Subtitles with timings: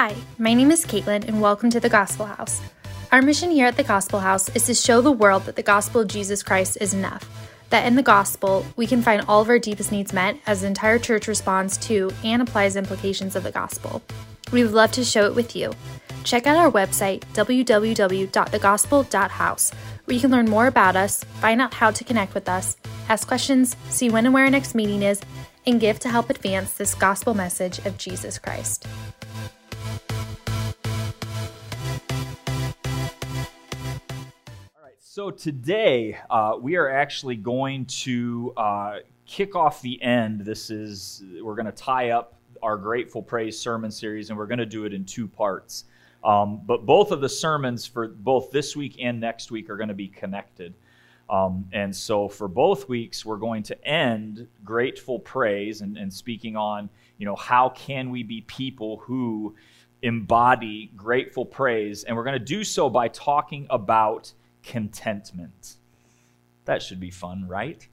[0.00, 2.60] Hi, my name is Caitlin, and welcome to the Gospel House.
[3.10, 6.02] Our mission here at the Gospel House is to show the world that the gospel
[6.02, 7.28] of Jesus Christ is enough,
[7.70, 10.68] that in the gospel, we can find all of our deepest needs met as the
[10.68, 14.00] entire church responds to and applies implications of the gospel.
[14.52, 15.72] We would love to show it with you.
[16.22, 19.72] Check out our website, www.thegospel.house,
[20.04, 22.76] where you can learn more about us, find out how to connect with us,
[23.08, 25.20] ask questions, see when and where our next meeting is,
[25.66, 28.86] and give to help advance this gospel message of Jesus Christ.
[35.18, 40.42] So today uh, we are actually going to uh, kick off the end.
[40.42, 44.60] This is we're going to tie up our grateful praise sermon series, and we're going
[44.60, 45.86] to do it in two parts.
[46.22, 49.88] Um, but both of the sermons for both this week and next week are going
[49.88, 50.72] to be connected.
[51.28, 56.54] Um, and so for both weeks, we're going to end grateful praise and, and speaking
[56.54, 56.88] on,
[57.18, 59.56] you know, how can we be people who
[60.02, 62.04] embody grateful praise?
[62.04, 64.32] And we're going to do so by talking about
[64.68, 65.76] contentment.
[66.66, 67.88] That should be fun, right?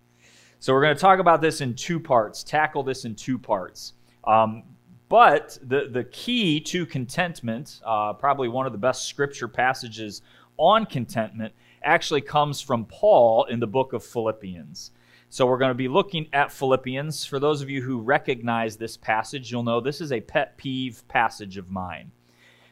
[0.59, 3.93] So, we're going to talk about this in two parts, tackle this in two parts.
[4.25, 4.63] Um,
[5.07, 10.21] but the, the key to contentment, uh, probably one of the best scripture passages
[10.57, 11.53] on contentment,
[11.83, 14.91] actually comes from Paul in the book of Philippians.
[15.29, 17.25] So, we're going to be looking at Philippians.
[17.25, 21.07] For those of you who recognize this passage, you'll know this is a pet peeve
[21.07, 22.11] passage of mine.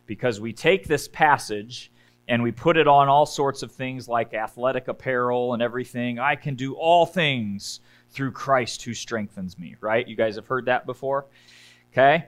[0.06, 1.93] Because we take this passage
[2.28, 6.20] and we put it on all sorts of things like athletic apparel and everything.
[6.20, 10.08] I can do all things through Christ who strengthens me, right?
[10.08, 11.26] You guys have heard that before?
[11.92, 12.28] Okay?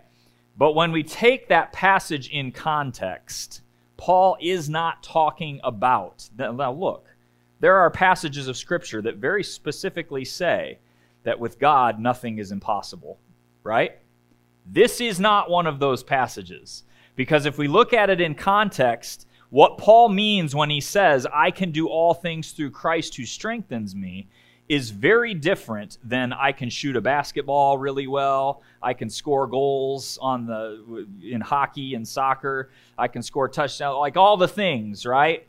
[0.58, 3.62] But when we take that passage in context,
[3.98, 6.30] Paul is not talking about.
[6.38, 7.08] Now, look,
[7.60, 10.80] there are passages of Scripture that very specifically say
[11.24, 13.18] that with God, nothing is impossible,
[13.64, 13.98] right?
[14.66, 16.84] This is not one of those passages.
[17.16, 21.50] Because if we look at it in context, what Paul means when he says, I
[21.50, 24.28] can do all things through Christ who strengthens me,
[24.68, 30.20] is very different than I can shoot a basketball really well, I can score goals
[30.22, 35.48] on the in hockey and soccer, I can score touchdowns, like all the things, right?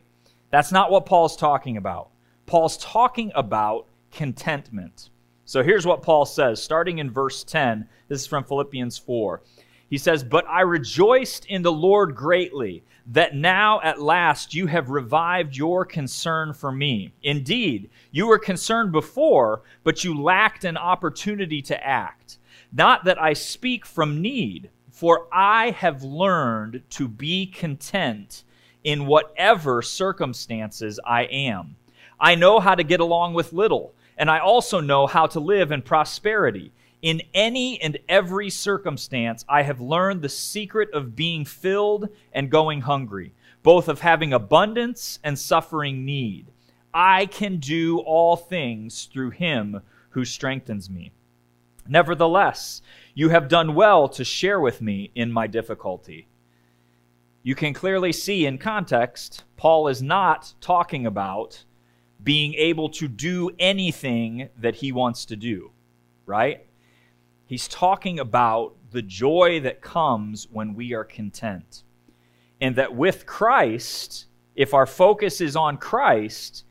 [0.51, 2.07] That's not what Paul's talking about.
[2.45, 5.09] Paul's talking about contentment.
[5.43, 7.85] So here's what Paul says, starting in verse 10.
[8.07, 9.41] This is from Philippians 4.
[9.89, 14.89] He says, But I rejoiced in the Lord greatly that now at last you have
[14.89, 17.13] revived your concern for me.
[17.23, 22.37] Indeed, you were concerned before, but you lacked an opportunity to act.
[22.73, 28.43] Not that I speak from need, for I have learned to be content
[28.83, 31.75] in whatever circumstances I am.
[32.19, 35.71] I know how to get along with little, and I also know how to live
[35.71, 36.71] in prosperity.
[37.01, 42.81] In any and every circumstance, I have learned the secret of being filled and going
[42.81, 46.47] hungry, both of having abundance and suffering need.
[46.93, 51.11] I can do all things through him who strengthens me.
[51.87, 52.81] Nevertheless,
[53.13, 56.27] you have done well to share with me in my difficulty.
[57.43, 61.63] You can clearly see in context, Paul is not talking about
[62.21, 65.71] being able to do anything that he wants to do,
[66.25, 66.66] right?
[67.47, 71.83] He's talking about the joy that comes when we are content.
[72.59, 74.25] And that with Christ,
[74.55, 76.65] if our focus is on Christ,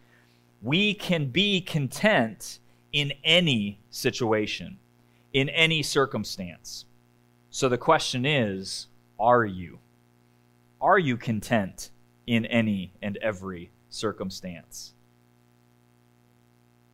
[0.63, 2.59] we can be content
[2.93, 4.79] in any situation,
[5.33, 6.85] in any circumstance.
[7.51, 8.89] So the question is
[9.19, 9.79] are you?
[10.81, 11.91] Are you content
[12.27, 14.93] in any and every circumstance?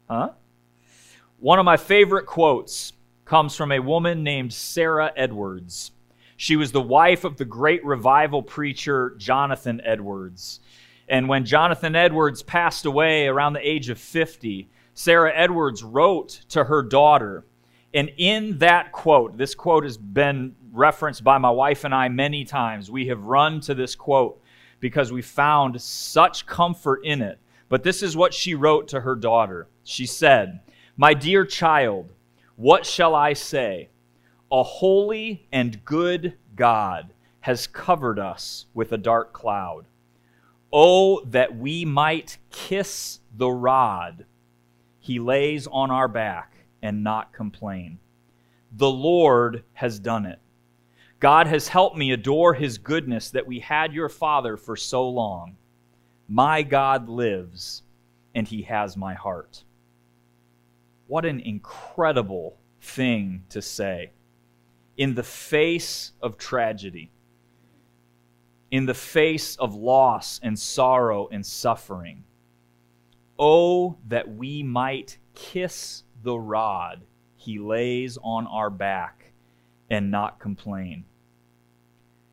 [0.08, 0.30] Huh?
[1.40, 2.92] One of my favorite quotes
[3.32, 5.92] comes from a woman named Sarah Edwards.
[6.36, 10.60] She was the wife of the great revival preacher Jonathan Edwards.
[11.08, 16.64] And when Jonathan Edwards passed away around the age of 50, Sarah Edwards wrote to
[16.64, 17.46] her daughter.
[17.94, 22.44] And in that quote, this quote has been referenced by my wife and I many
[22.44, 22.90] times.
[22.90, 24.42] We have run to this quote
[24.78, 27.38] because we found such comfort in it.
[27.70, 29.68] But this is what she wrote to her daughter.
[29.84, 30.60] She said,
[30.98, 32.12] My dear child,
[32.62, 33.88] what shall I say?
[34.52, 39.86] A holy and good God has covered us with a dark cloud.
[40.72, 44.26] Oh, that we might kiss the rod
[45.00, 47.98] he lays on our back and not complain.
[48.70, 50.38] The Lord has done it.
[51.18, 55.56] God has helped me adore his goodness that we had your father for so long.
[56.28, 57.82] My God lives,
[58.36, 59.64] and he has my heart.
[61.12, 64.12] What an incredible thing to say
[64.96, 67.12] in the face of tragedy,
[68.70, 72.24] in the face of loss and sorrow and suffering.
[73.38, 77.02] Oh, that we might kiss the rod
[77.36, 79.34] he lays on our back
[79.90, 81.04] and not complain.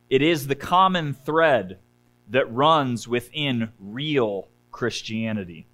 [0.09, 1.79] It is the common thread
[2.29, 5.67] that runs within real Christianity.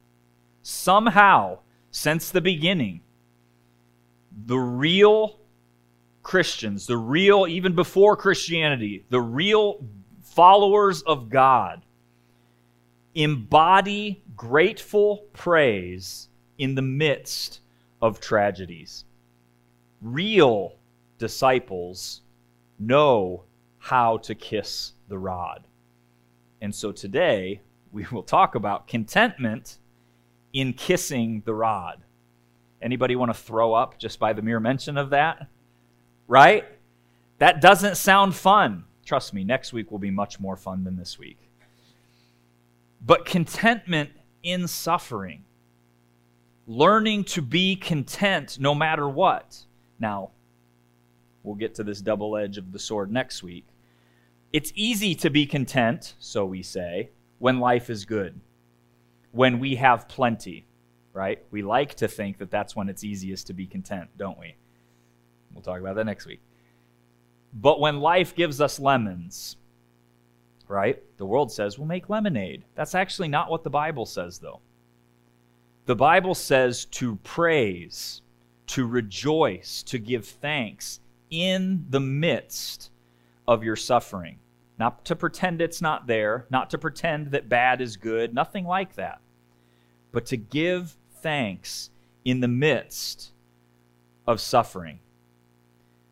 [0.64, 1.60] Somehow,
[1.96, 3.00] since the beginning,
[4.48, 5.40] the real
[6.24, 9.82] Christians, the real, even before Christianity, the real
[10.22, 11.84] followers of God
[13.14, 16.28] embody grateful praise
[16.58, 17.62] in the midst
[18.02, 19.06] of tragedies.
[20.02, 20.76] Real
[21.18, 22.24] disciples
[22.78, 23.46] know
[23.78, 25.64] how to kiss the rod.
[26.60, 27.62] And so today
[27.94, 29.78] we will talk about contentment
[30.56, 32.02] in kissing the rod.
[32.82, 35.48] Anybody want to throw up just by the mere mention of that?
[36.30, 36.64] Right?
[37.40, 38.86] That doesn't sound fun.
[39.06, 41.38] Trust me, next week will be much more fun than this week.
[43.06, 44.12] But contentment
[44.44, 45.44] in suffering,
[46.66, 49.60] learning to be content no matter what.
[50.00, 50.32] Now,
[51.44, 53.66] we'll get to this double edge of the sword next week.
[54.54, 57.10] It's easy to be content, so we say,
[57.40, 58.40] when life is good,
[59.36, 60.66] when we have plenty,
[61.12, 61.44] right?
[61.52, 64.56] We like to think that that's when it's easiest to be content, don't we?
[65.54, 66.42] We'll talk about that next week.
[67.54, 69.58] But when life gives us lemons,
[70.70, 71.04] right?
[71.18, 72.64] The world says we'll make lemonade.
[72.76, 74.62] That's actually not what the Bible says, though.
[75.86, 78.22] The Bible says to praise,
[78.68, 82.90] to rejoice, to give thanks in the midst
[83.50, 84.40] of your suffering.
[84.80, 88.96] Not to pretend it's not there, not to pretend that bad is good, nothing like
[88.96, 89.20] that.
[90.16, 91.90] But to give thanks
[92.24, 93.34] in the midst
[94.26, 95.00] of suffering.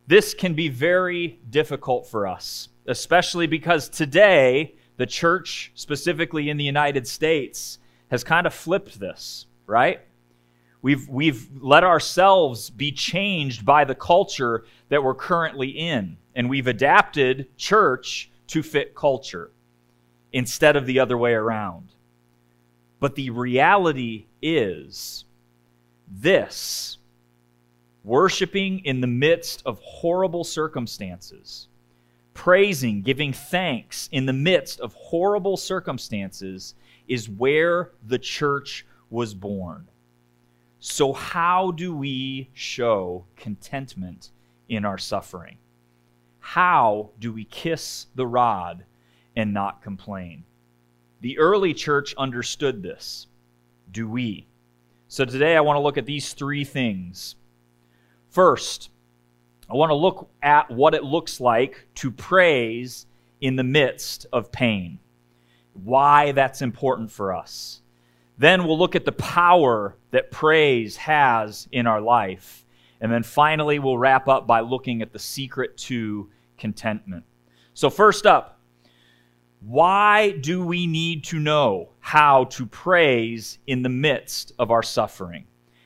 [0.08, 6.66] This can be very difficult for us, especially because today, the church, specifically in the
[6.66, 7.80] United States,
[8.12, 10.02] has kind of flipped this, right?
[10.82, 16.68] We've, we've let ourselves be changed by the culture that we're currently in, and we've
[16.68, 19.52] adapted church to fit culture
[20.34, 21.94] instead of the other way around.
[23.04, 25.26] But the reality is
[26.08, 27.00] this
[28.06, 31.68] worshiping in the midst of horrible circumstances,
[32.34, 39.90] praising, giving thanks in the midst of horrible circumstances is where the church was born.
[40.80, 44.32] So, how do we show contentment
[44.70, 45.58] in our suffering?
[46.40, 48.86] How do we kiss the rod
[49.36, 50.46] and not complain?
[51.24, 53.28] The early church understood this.
[53.90, 54.46] Do we?
[55.08, 57.36] So, today I want to look at these three things
[58.34, 58.90] First,
[59.70, 63.06] I want to look at what it looks like to praise
[63.42, 64.98] in the midst of pain,
[65.74, 67.82] why that's important for us.
[68.40, 72.66] Then we'll look at the power that praise has in our life.
[73.00, 77.24] And then finally, we'll wrap up by looking at the secret to contentment.
[77.76, 78.53] So, first up,
[79.66, 85.46] why do we need to know how to praise in the midst of our suffering?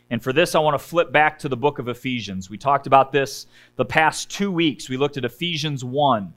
[0.09, 2.49] And for this, I want to flip back to the book of Ephesians.
[2.49, 3.45] We talked about this
[3.75, 4.89] the past two weeks.
[4.89, 6.33] We looked at Ephesians 1.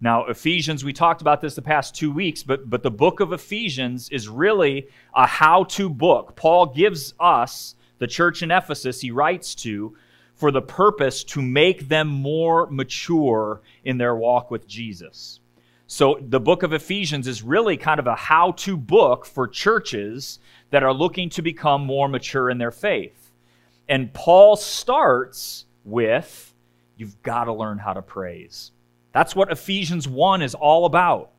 [0.00, 3.32] Now, Ephesians, we talked about this the past two weeks, but, but the book of
[3.32, 6.34] Ephesians is really a how to book.
[6.34, 9.94] Paul gives us, the church in Ephesus, he writes to,
[10.34, 15.38] for the purpose to make them more mature in their walk with Jesus.
[15.92, 20.38] So the book of Ephesians is really kind of a how to book for churches
[20.70, 23.32] that are looking to become more mature in their faith.
[23.88, 26.54] And Paul starts with
[26.96, 28.70] you've got to learn how to praise.
[29.10, 31.32] That's what Ephesians 1 is all about.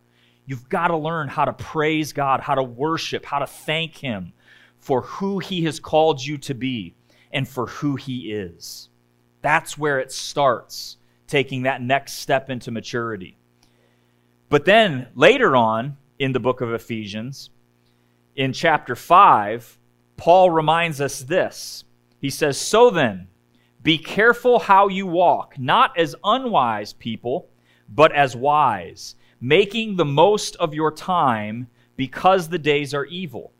[0.45, 4.33] You've got to learn how to praise God, how to worship, how to thank Him
[4.79, 6.93] for who He has called you to be
[7.31, 8.89] and for who He is.
[9.41, 13.37] That's where it starts, taking that next step into maturity.
[14.51, 17.51] But then later on in the book of Ephesians,
[18.35, 19.79] in chapter 5,
[20.17, 21.85] Paul reminds us this.
[22.19, 23.29] He says, So then,
[23.81, 27.47] be careful how you walk, not as unwise people,
[27.87, 33.53] but as wise, making the most of your time because the days are evil.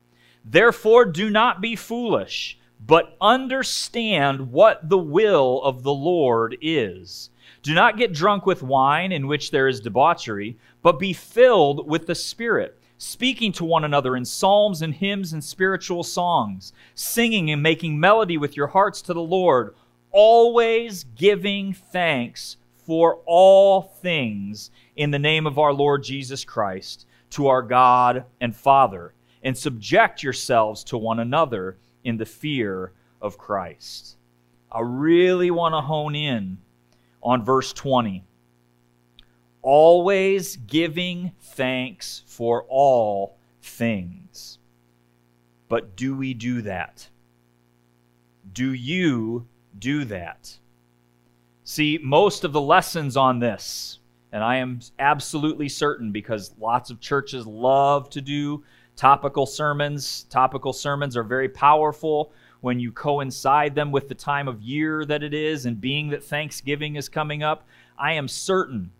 [0.44, 7.30] Therefore, do not be foolish, but understand what the will of the Lord is.
[7.62, 12.06] Do not get drunk with wine in which there is debauchery, but be filled with
[12.06, 17.60] the Spirit speaking to one another in psalms and hymns and spiritual songs, singing and
[17.60, 19.74] making melody with your hearts to the Lord,
[20.12, 27.48] always giving thanks for all things in the name of our Lord Jesus Christ to
[27.48, 34.16] our God and Father, and subject yourselves to one another in the fear of Christ.
[34.70, 36.58] I really want to hone in
[37.22, 38.24] on verse 20.
[39.62, 44.58] Always giving thanks for all things.
[45.68, 47.08] But do we do that?
[48.52, 49.46] Do you
[49.78, 50.58] do that?
[51.64, 54.00] See, most of the lessons on this,
[54.32, 58.64] and I am absolutely certain because lots of churches love to do
[58.96, 60.24] topical sermons.
[60.24, 65.22] Topical sermons are very powerful when you coincide them with the time of year that
[65.22, 67.66] it is, and being that Thanksgiving is coming up,
[67.98, 68.92] I am certain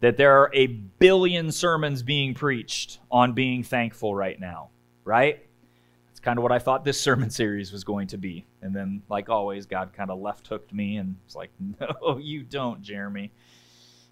[0.00, 4.70] that there are a billion sermons being preached on being thankful right now,
[5.04, 5.44] right?
[6.12, 8.46] It's kind of what I thought this sermon series was going to be.
[8.62, 12.44] And then, like always, God kind of left hooked me and was like, no, you
[12.44, 13.32] don't, Jeremy.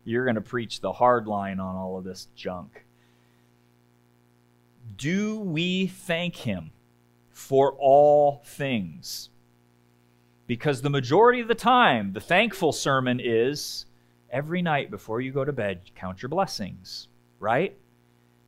[0.04, 2.84] You're going to preach the hard line on all of this junk.
[4.96, 6.72] Do we thank Him
[7.36, 9.28] for all things?
[10.46, 13.84] Because the majority of the time, the thankful sermon is
[14.30, 17.76] every night before you go to bed, count your blessings, right?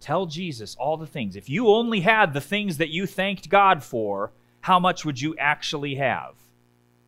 [0.00, 1.36] Tell Jesus all the things.
[1.36, 5.36] If you only had the things that you thanked God for, how much would you
[5.36, 6.36] actually have?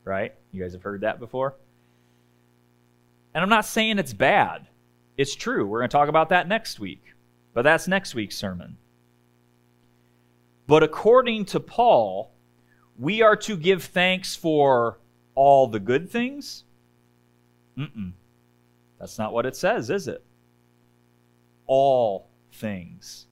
[0.04, 0.34] Right?
[0.52, 1.54] You guys have heard that before?
[3.32, 4.66] And I'm not saying it's bad.
[5.16, 5.66] It's true.
[5.66, 7.14] We're going to talk about that next week.
[7.54, 8.76] But that's next week's sermon.
[10.70, 12.30] But according to Paul,
[12.96, 15.00] we are to give thanks for
[15.34, 16.62] all the good things?
[17.76, 18.12] Mm-mm.
[19.00, 20.22] That's not what it says, is it?
[21.66, 23.26] All things.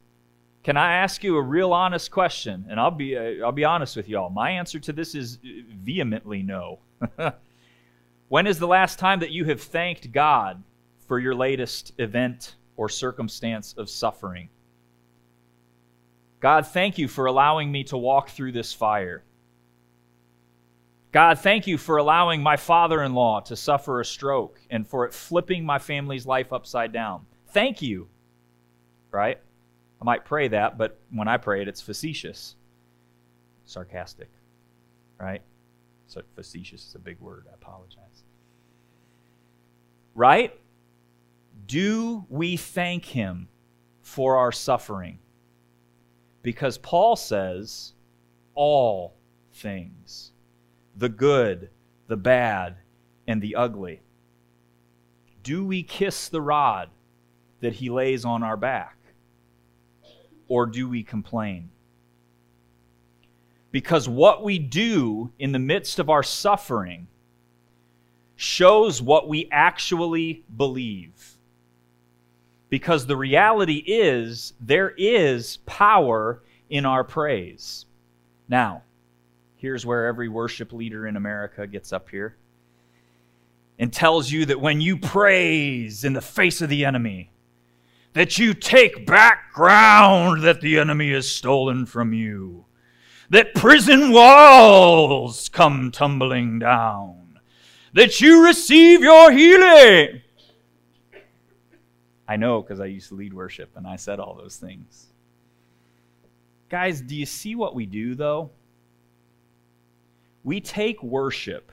[0.64, 2.66] Can I ask you a real honest question?
[2.68, 4.30] And I'll be uh, I'll be honest with y'all.
[4.30, 6.80] My answer to this is vehemently no.
[8.28, 10.60] when is the last time that you have thanked God
[11.06, 14.48] for your latest event or circumstance of suffering?
[16.40, 19.24] God, thank you for allowing me to walk through this fire.
[21.10, 25.06] God, thank you for allowing my father in law to suffer a stroke and for
[25.06, 27.26] it flipping my family's life upside down.
[27.48, 28.08] Thank you.
[29.10, 29.40] Right?
[30.00, 32.54] I might pray that, but when I pray it, it's facetious,
[33.64, 34.28] sarcastic.
[35.18, 35.42] Right?
[36.06, 37.46] So facetious is a big word.
[37.50, 38.22] I apologize.
[40.14, 40.58] Right?
[41.66, 43.48] Do we thank him
[44.02, 45.18] for our suffering?
[46.48, 47.92] Because Paul says,
[48.54, 49.18] all
[49.52, 50.32] things
[50.96, 51.68] the good,
[52.06, 52.76] the bad,
[53.26, 54.00] and the ugly?
[55.42, 56.88] Do we kiss the rod
[57.60, 58.96] that he lays on our back?
[60.48, 61.68] Or do we complain?
[63.70, 67.08] Because what we do in the midst of our suffering
[68.36, 71.37] shows what we actually believe.
[72.70, 77.86] Because the reality is, there is power in our praise.
[78.48, 78.82] Now,
[79.58, 82.36] Here's where every worship leader in America gets up here
[83.76, 87.32] and tells you that when you praise in the face of the enemy,
[88.12, 92.66] that you take back ground that the enemy has stolen from you,
[93.30, 97.40] that prison walls come tumbling down,
[97.94, 100.22] that you receive your healing.
[102.28, 105.06] I know because I used to lead worship and I said all those things.
[106.68, 108.50] Guys, do you see what we do though?
[110.48, 111.72] we take worship,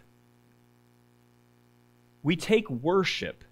[2.24, 3.46] we take worship,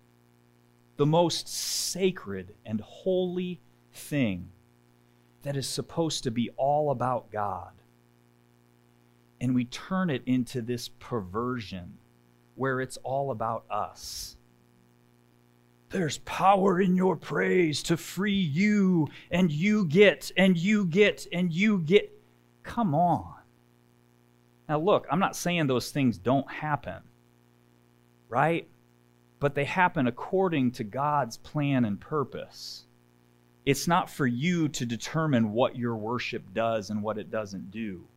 [0.97, 3.61] the most sacred and holy
[3.93, 4.49] thing
[5.43, 7.71] that is supposed to be all about God,
[9.39, 11.97] and we turn it into this perversion
[12.55, 14.35] where it's all about us.
[15.93, 21.53] There's power in your praise to free you, and you get, and you get, and
[21.53, 22.11] you get.
[22.63, 23.35] Come on.
[24.67, 27.03] Now, look, I'm not saying those things don't happen,
[28.27, 28.67] right?
[29.39, 32.85] But they happen according to God's plan and purpose.
[33.63, 38.07] It's not for you to determine what your worship does and what it doesn't do.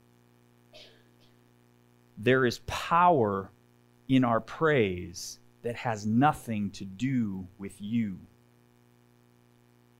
[2.16, 3.50] There is power
[4.08, 8.20] in our praise that has nothing to do with you.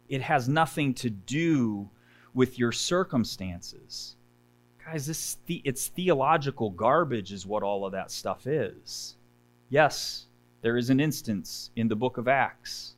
[0.08, 1.90] It has nothing to do
[2.34, 4.14] with your circumstances.
[4.84, 9.16] Guys, this the, it's theological garbage is what all of that stuff is.
[9.68, 10.26] Yes,
[10.62, 12.94] there is an instance in the book of Acts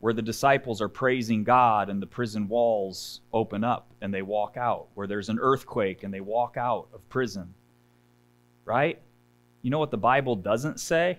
[0.00, 4.56] where the disciples are praising God and the prison walls open up and they walk
[4.56, 7.54] out, where there's an earthquake and they walk out of prison.
[8.64, 9.00] Right?
[9.62, 11.18] You know what the Bible doesn't say?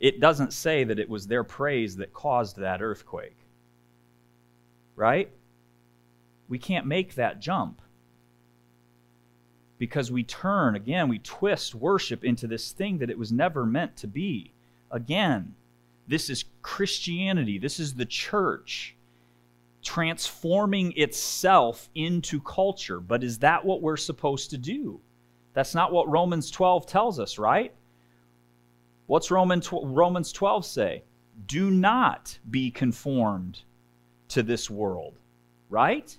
[0.00, 3.36] It doesn't say that it was their praise that caused that earthquake.
[4.96, 5.30] Right?
[6.48, 7.82] We can't make that jump.
[9.78, 13.96] Because we turn, again, we twist worship into this thing that it was never meant
[13.98, 14.52] to be.
[14.90, 15.54] Again,
[16.08, 17.58] this is Christianity.
[17.58, 18.96] This is the church
[19.82, 23.00] transforming itself into culture.
[23.00, 25.00] But is that what we're supposed to do?
[25.52, 27.74] That's not what Romans 12 tells us, right?
[29.10, 31.02] What's Roman Romans 12 say?
[31.46, 33.64] Do not be conformed
[34.28, 35.18] to this world,
[35.68, 36.16] right?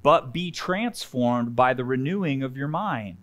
[0.00, 3.16] But be transformed by the renewing of your mind.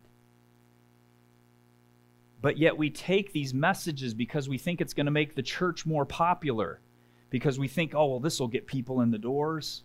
[2.41, 5.85] But yet we take these messages because we think it's going to make the church
[5.85, 6.81] more popular
[7.29, 9.83] because we think, oh, well, this will get people in the doors.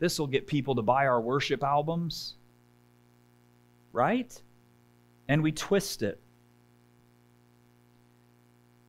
[0.00, 2.34] This will get people to buy our worship albums.
[3.92, 4.36] Right?
[5.28, 6.20] And we twist it.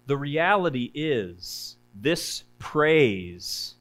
[0.08, 3.76] The reality is, this praise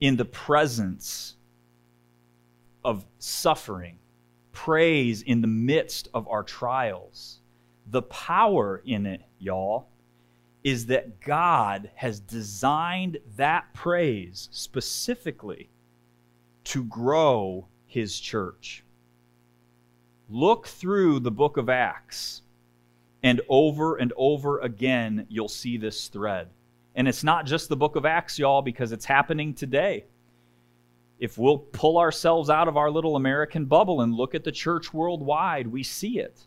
[0.00, 1.36] in the presence
[2.84, 3.98] of suffering,
[4.52, 7.40] praise in the midst of our trials,
[7.86, 9.88] the power in it, y'all,
[10.62, 15.70] is that God has designed that praise specifically
[16.64, 18.84] to grow his church.
[20.28, 22.42] Look through the book of Acts,
[23.22, 26.48] and over and over again, you'll see this thread.
[26.94, 30.04] And it's not just the book of Acts, y'all, because it's happening today.
[31.18, 34.94] If we'll pull ourselves out of our little American bubble and look at the church
[34.94, 36.46] worldwide, we see it.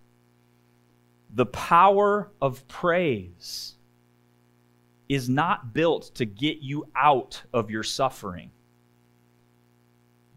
[1.33, 3.75] The power of praise
[5.09, 8.49] is not built to get you out of your suffering.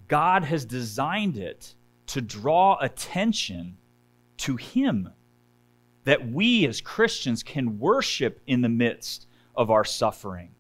[0.09, 1.75] God has designed it
[2.07, 3.77] to draw attention
[4.39, 5.11] to Him,
[6.05, 10.51] that we as Christians can worship in the midst of our suffering.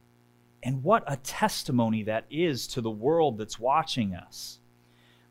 [0.63, 4.59] And what a testimony that is to the world that's watching us.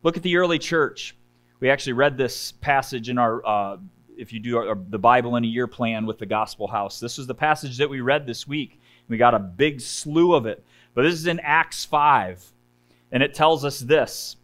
[0.03, 1.15] Look at the early church.
[1.59, 3.77] We actually read this passage in our uh,
[4.17, 6.99] if you do our, the Bible in a year plan with the Gospel House.
[6.99, 8.79] This was the passage that we read this week.
[9.07, 10.63] We got a big slew of it.
[10.93, 12.43] But this is in Acts 5.
[13.11, 14.35] And it tells us this.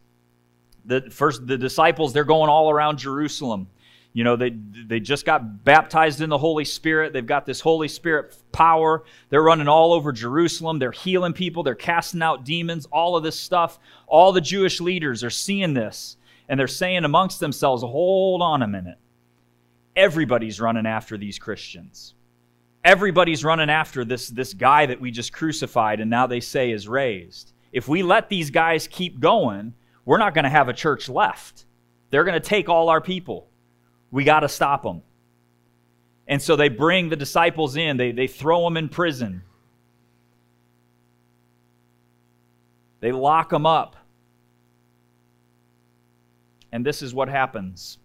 [0.84, 3.68] The first the disciples, they're going all around Jerusalem.
[4.12, 7.12] You know, they they just got baptized in the Holy Spirit.
[7.12, 9.04] They've got this Holy Spirit power.
[9.28, 10.78] They're running all over Jerusalem.
[10.78, 11.62] They're healing people.
[11.62, 13.78] They're casting out demons, all of this stuff.
[14.08, 16.16] All the Jewish leaders are seeing this
[16.48, 18.98] and they're saying amongst themselves, "Hold on a minute
[19.96, 22.14] everybody's running after these Christians.
[22.84, 26.88] Everybody's running after this, this guy that we just crucified and now they say is
[26.88, 27.52] raised.
[27.72, 29.74] If we let these guys keep going,
[30.06, 31.66] we're not going to have a church left.
[32.08, 33.49] They're going to take all our people.
[34.10, 35.02] We got to stop them.
[36.26, 39.42] And so they bring the disciples in, they, they throw them in prison,
[43.00, 43.96] they lock them up.
[46.72, 47.98] And this is what happens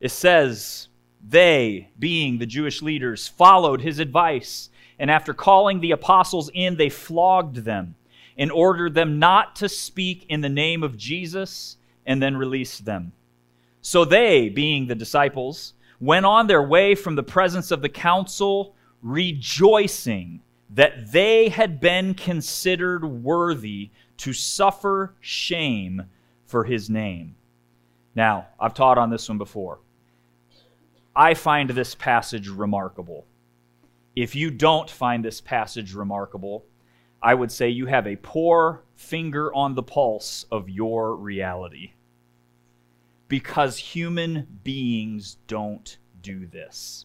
[0.00, 0.88] it says,
[1.26, 6.88] they, being the Jewish leaders, followed his advice, and after calling the apostles in, they
[6.88, 7.96] flogged them
[8.36, 13.12] and ordered them not to speak in the name of Jesus, and then released them.
[13.80, 18.74] So they, being the disciples, went on their way from the presence of the council,
[19.02, 26.04] rejoicing that they had been considered worthy to suffer shame
[26.44, 27.36] for his name.
[28.14, 29.78] Now, I've taught on this one before.
[31.14, 33.26] I find this passage remarkable.
[34.14, 36.64] If you don't find this passage remarkable,
[37.22, 41.92] I would say you have a poor finger on the pulse of your reality.
[43.28, 47.04] Because human beings don't do this.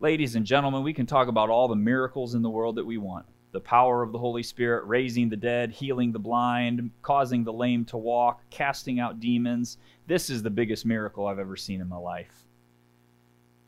[0.00, 2.98] Ladies and gentlemen, we can talk about all the miracles in the world that we
[2.98, 7.52] want the power of the Holy Spirit, raising the dead, healing the blind, causing the
[7.52, 9.78] lame to walk, casting out demons.
[10.08, 12.46] This is the biggest miracle I've ever seen in my life.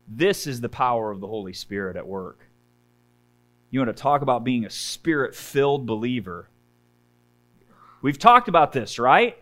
[0.05, 2.49] This is the power of the Holy Spirit at work.
[3.71, 6.49] You want to talk about being a spirit filled believer?
[8.01, 9.37] We've talked about this, right?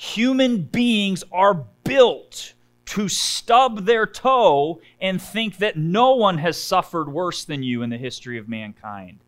[0.00, 2.54] Human beings are built
[2.86, 7.90] to stub their toe and think that no one has suffered worse than you in
[7.90, 9.20] the history of mankind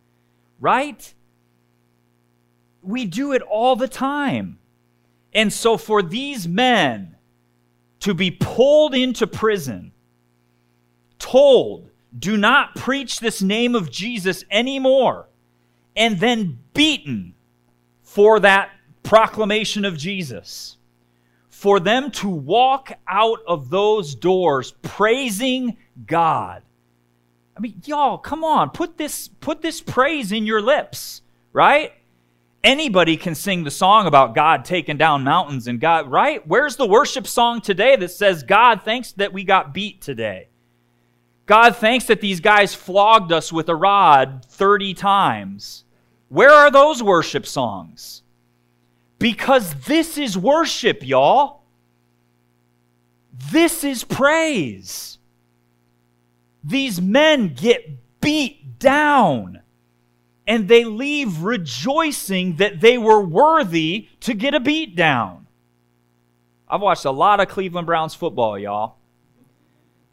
[0.62, 1.12] right?
[2.82, 4.58] We do it all the time.
[5.34, 7.16] And so for these men
[8.00, 9.92] to be pulled into prison,
[11.18, 15.28] told, do not preach this name of Jesus anymore,
[15.96, 17.34] and then beaten
[18.02, 18.70] for that
[19.02, 20.76] proclamation of Jesus.
[21.48, 26.62] For them to walk out of those doors praising God
[27.56, 31.92] I mean, y'all, come on, put this put this praise in your lips, right?
[32.64, 36.46] Anybody can sing the song about God taking down mountains and God, right?
[36.46, 40.48] Where's the worship song today that says, God, thanks that we got beat today?
[41.44, 45.84] God, thanks that these guys flogged us with a rod 30 times.
[46.28, 48.21] Where are those worship songs?
[49.22, 51.62] Because this is worship, y'all.
[53.52, 55.18] This is praise.
[56.64, 57.88] These men get
[58.20, 59.62] beat down
[60.44, 65.46] and they leave rejoicing that they were worthy to get a beat down.
[66.68, 68.96] I've watched a lot of Cleveland Browns football, y'all.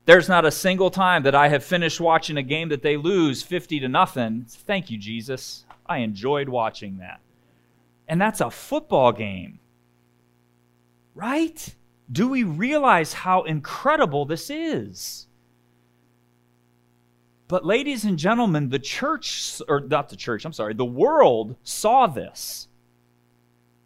[0.05, 3.41] There's not a single time that I have finished watching a game that they lose
[3.41, 4.45] 50 to nothing.
[4.47, 5.65] Thank you, Jesus.
[5.87, 7.21] I enjoyed watching that.
[8.09, 9.59] And that's a football game.
[11.13, 11.75] Right?
[12.11, 15.27] Do we realize how incredible this is?
[17.47, 22.07] But, ladies and gentlemen, the church, or not the church, I'm sorry, the world saw
[22.07, 22.67] this.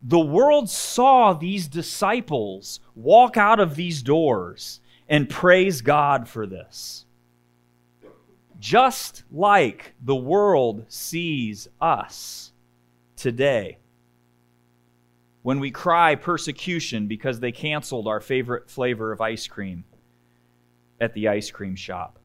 [0.01, 7.05] The world saw these disciples walk out of these doors and praise God for this.
[8.59, 12.51] Just like the world sees us
[13.15, 13.77] today.
[15.43, 19.83] When we cry persecution because they canceled our favorite flavor of ice cream
[20.99, 22.19] at the ice cream shop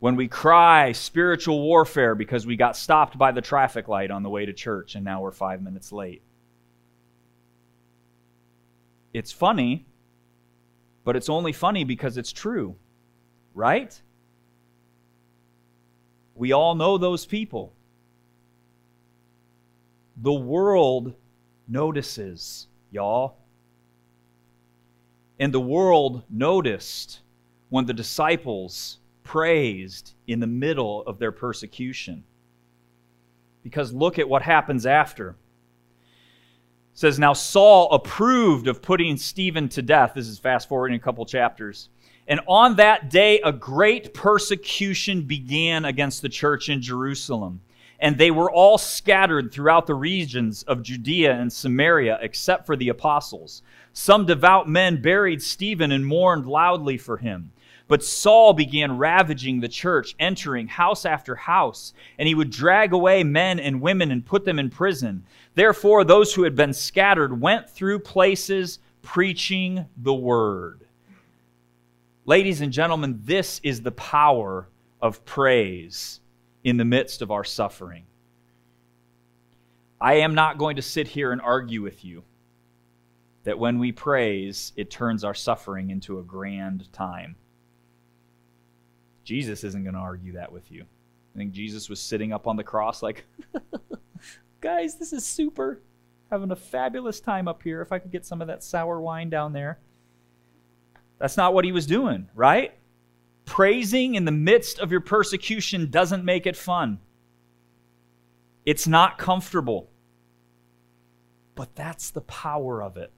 [0.00, 4.30] when we cry spiritual warfare because we got stopped by the traffic light on the
[4.30, 6.22] way to church and now we're five minutes late.
[9.12, 9.86] It's funny,
[11.04, 12.76] but it's only funny because it's true,
[13.54, 14.00] right?
[16.34, 17.74] We all know those people.
[20.22, 21.14] The world
[21.66, 23.38] notices, y'all.
[25.38, 27.20] And the world noticed
[27.70, 32.24] when the disciples praised in the middle of their persecution.
[33.62, 35.30] Because look at what happens after.
[35.30, 35.36] It
[36.98, 40.12] says, Now Saul approved of putting Stephen to death.
[40.14, 41.88] This is fast forwarding a couple chapters.
[42.26, 47.60] And on that day, a great persecution began against the church in Jerusalem.
[48.00, 52.88] And they were all scattered throughout the regions of Judea and Samaria, except for the
[52.88, 53.62] apostles.
[53.92, 57.52] Some devout men buried Stephen and mourned loudly for him.
[57.88, 63.24] But Saul began ravaging the church, entering house after house, and he would drag away
[63.24, 65.24] men and women and put them in prison.
[65.54, 70.86] Therefore, those who had been scattered went through places preaching the word.
[72.24, 74.68] Ladies and gentlemen, this is the power
[75.02, 76.20] of praise
[76.64, 78.04] in the midst of our suffering.
[80.00, 82.24] I am not going to sit here and argue with you
[83.44, 87.36] that when we praise, it turns our suffering into a grand time.
[89.24, 90.84] Jesus isn't going to argue that with you.
[91.34, 93.24] I think Jesus was sitting up on the cross, like,
[94.60, 95.80] guys, this is super.
[96.30, 97.82] Having a fabulous time up here.
[97.82, 99.78] If I could get some of that sour wine down there.
[101.18, 102.72] That's not what he was doing, right?
[103.50, 107.00] Praising in the midst of your persecution doesn't make it fun.
[108.64, 109.90] It's not comfortable.
[111.56, 113.10] But that's the power of it.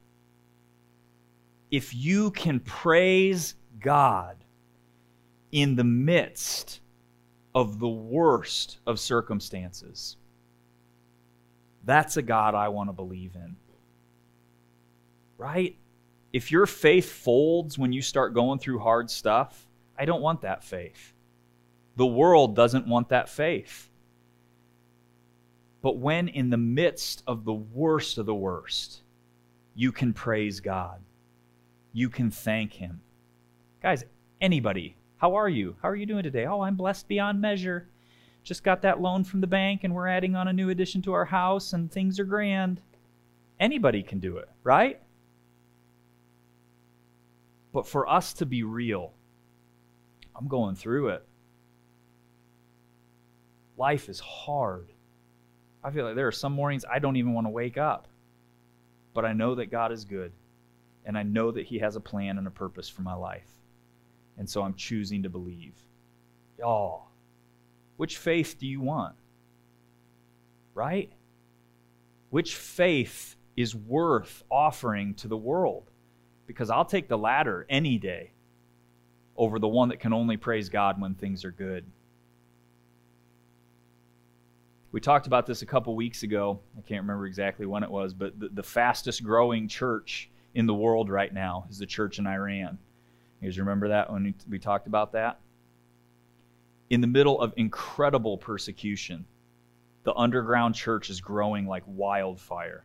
[1.70, 4.38] If you can praise God
[5.50, 6.80] in the midst
[7.54, 10.16] of the worst of circumstances.
[11.84, 13.56] That's a God I want to believe in.
[15.36, 15.76] Right?
[16.32, 20.64] If your faith folds when you start going through hard stuff, I don't want that
[20.64, 21.12] faith.
[21.96, 23.90] The world doesn't want that faith.
[25.82, 29.02] But when in the midst of the worst of the worst,
[29.74, 31.00] you can praise God,
[31.92, 33.00] you can thank Him.
[33.82, 34.04] Guys,
[34.40, 35.76] anybody how are you?
[35.80, 36.46] How are you doing today?
[36.46, 37.86] Oh, I'm blessed beyond measure.
[38.42, 41.12] Just got that loan from the bank and we're adding on a new addition to
[41.12, 42.80] our house and things are grand.
[43.60, 45.00] Anybody can do it, right?
[47.72, 49.12] But for us to be real,
[50.34, 51.26] I'm going through it.
[53.76, 54.92] Life is hard.
[55.84, 58.08] I feel like there are some mornings I don't even want to wake up.
[59.14, 60.32] But I know that God is good.
[61.04, 63.48] And I know that He has a plan and a purpose for my life.
[64.38, 65.74] And so I'm choosing to believe.
[66.58, 67.08] Y'all,
[67.96, 69.16] which faith do you want?
[70.74, 71.12] Right?
[72.30, 75.90] Which faith is worth offering to the world?
[76.46, 78.32] Because I'll take the latter any day
[79.36, 81.84] over the one that can only praise God when things are good.
[84.92, 86.60] We talked about this a couple weeks ago.
[86.76, 90.74] I can't remember exactly when it was, but the, the fastest growing church in the
[90.74, 92.78] world right now is the church in Iran
[93.40, 95.40] You guys remember that when we talked about that?
[96.90, 99.24] In the middle of incredible persecution,
[100.04, 102.84] the underground church is growing like wildfire.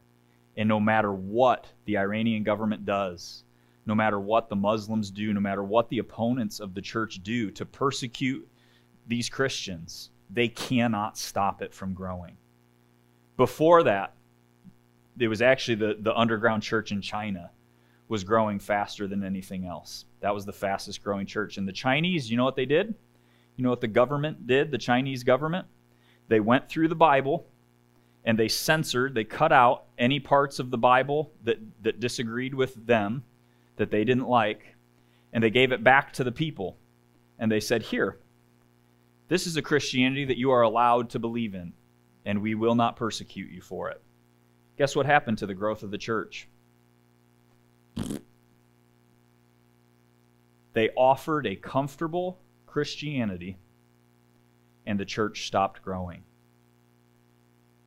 [0.56, 3.44] And no matter what the Iranian government does,
[3.88, 7.50] no matter what the Muslims do, no matter what the opponents of the church do
[7.52, 8.48] to persecute
[9.08, 12.36] these Christians, they cannot stop it from growing.
[13.38, 14.14] Before that,
[15.18, 17.50] it was actually the, the underground church in China
[18.10, 20.06] was growing faster than anything else.
[20.20, 21.58] That was the fastest growing church.
[21.58, 22.94] And the Chinese, you know what they did?
[23.56, 25.66] You know what the government did, the Chinese government?
[26.28, 27.48] They went through the Bible
[28.26, 32.76] and they censored, they cut out any parts of the Bible that, that disagreed with
[32.86, 33.24] them,
[33.78, 34.76] that they didn't like,
[35.34, 36.78] and they gave it back to the people.
[37.40, 38.20] And they said, Here,
[39.28, 41.74] this is a Christianity that you are allowed to believe in,
[42.26, 44.02] and we will not persecute you for it.
[44.78, 46.48] Guess what happened to the growth of the church?
[50.74, 53.58] They offered a comfortable Christianity,
[54.86, 56.24] and the church stopped growing.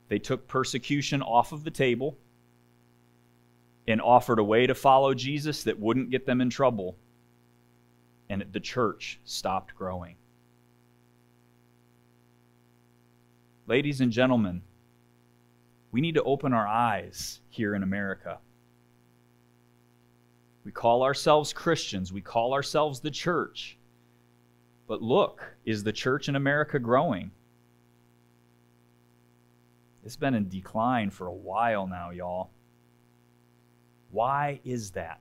[0.09, 2.19] They took persecution off of the table
[3.89, 6.97] and offered a way to follow Jesus that wouldn't get them in trouble,
[8.29, 10.17] and the church stopped growing.
[13.67, 14.63] Ladies and gentlemen,
[15.93, 18.39] we need to open our eyes here in America.
[20.65, 23.79] We call ourselves Christians, we call ourselves the church.
[24.87, 27.31] But look, is the church in America growing?
[30.05, 32.51] It's been in decline for a while now, y'all.
[34.11, 35.21] Why is that?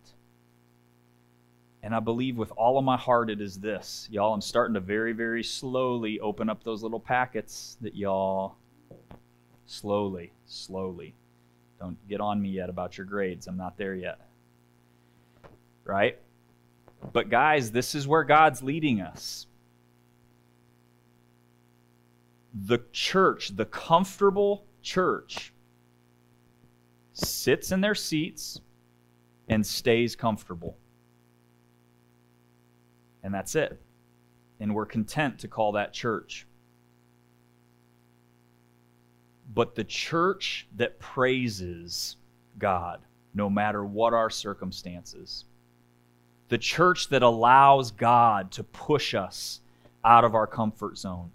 [1.81, 4.07] And I believe with all of my heart it is this.
[4.11, 8.55] Y'all, I'm starting to very, very slowly open up those little packets that y'all
[9.65, 11.15] slowly, slowly.
[11.79, 13.47] Don't get on me yet about your grades.
[13.47, 14.19] I'm not there yet.
[15.85, 16.17] Right?
[17.13, 19.47] But guys, this is where God's leading us.
[22.53, 25.53] The church, the comfortable church,
[27.13, 28.59] sits in their seats
[29.49, 30.77] and stays comfortable.
[33.23, 33.81] And that's it.
[34.59, 36.45] And we're content to call that church.
[39.53, 42.17] But the church that praises
[42.59, 43.01] God,
[43.33, 45.45] no matter what our circumstances,
[46.49, 49.61] the church that allows God to push us
[50.03, 51.31] out of our comfort zone,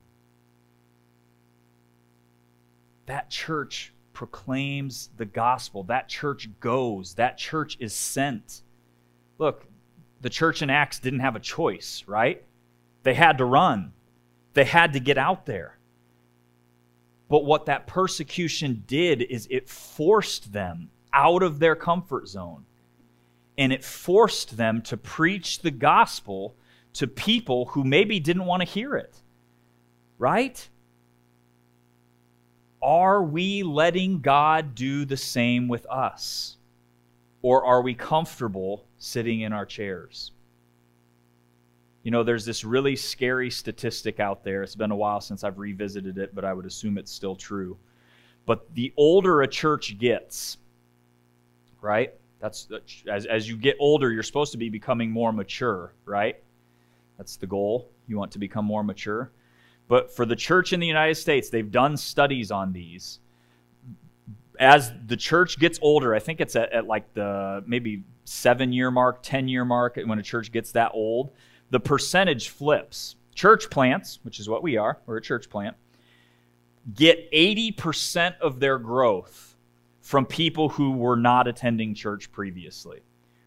[3.07, 5.83] that church proclaims the gospel.
[5.85, 7.15] That church goes.
[7.15, 8.63] That church is sent.
[9.39, 9.67] Look,
[10.21, 12.43] the church in Acts didn't have a choice, right?
[13.03, 13.93] They had to run,
[14.55, 15.79] they had to get out there.
[17.29, 22.65] But what that persecution did is it forced them out of their comfort zone.
[23.57, 26.55] And it forced them to preach the gospel
[26.95, 29.17] to people who maybe didn't want to hear it.
[30.19, 30.69] Right?
[32.85, 36.59] Are we letting God do the same with us?
[37.41, 40.33] Or are we comfortable sitting in our chairs?
[42.03, 44.63] You know, there's this really scary statistic out there.
[44.63, 47.79] It's been a while since I've revisited it, but I would assume it's still true.
[48.45, 50.59] But the older a church gets,
[51.81, 52.13] right?
[52.39, 52.69] That's
[53.11, 56.37] as, as you get older, you're supposed to be becoming more mature, right?
[57.17, 57.91] That's the goal.
[58.07, 59.33] You want to become more mature.
[59.87, 63.21] But for the church in the United States, they've done studies on these
[64.59, 68.91] as the church gets older, I think it's at, at like the maybe seven year
[68.91, 71.31] mark, 10 year mark, when a church gets that old,
[71.71, 73.17] the percentage flips.
[73.35, 75.77] Church plants, which is what we are, we're a church plant,
[76.95, 79.57] get 80% of their growth
[80.01, 83.01] from people who were not attending church previously,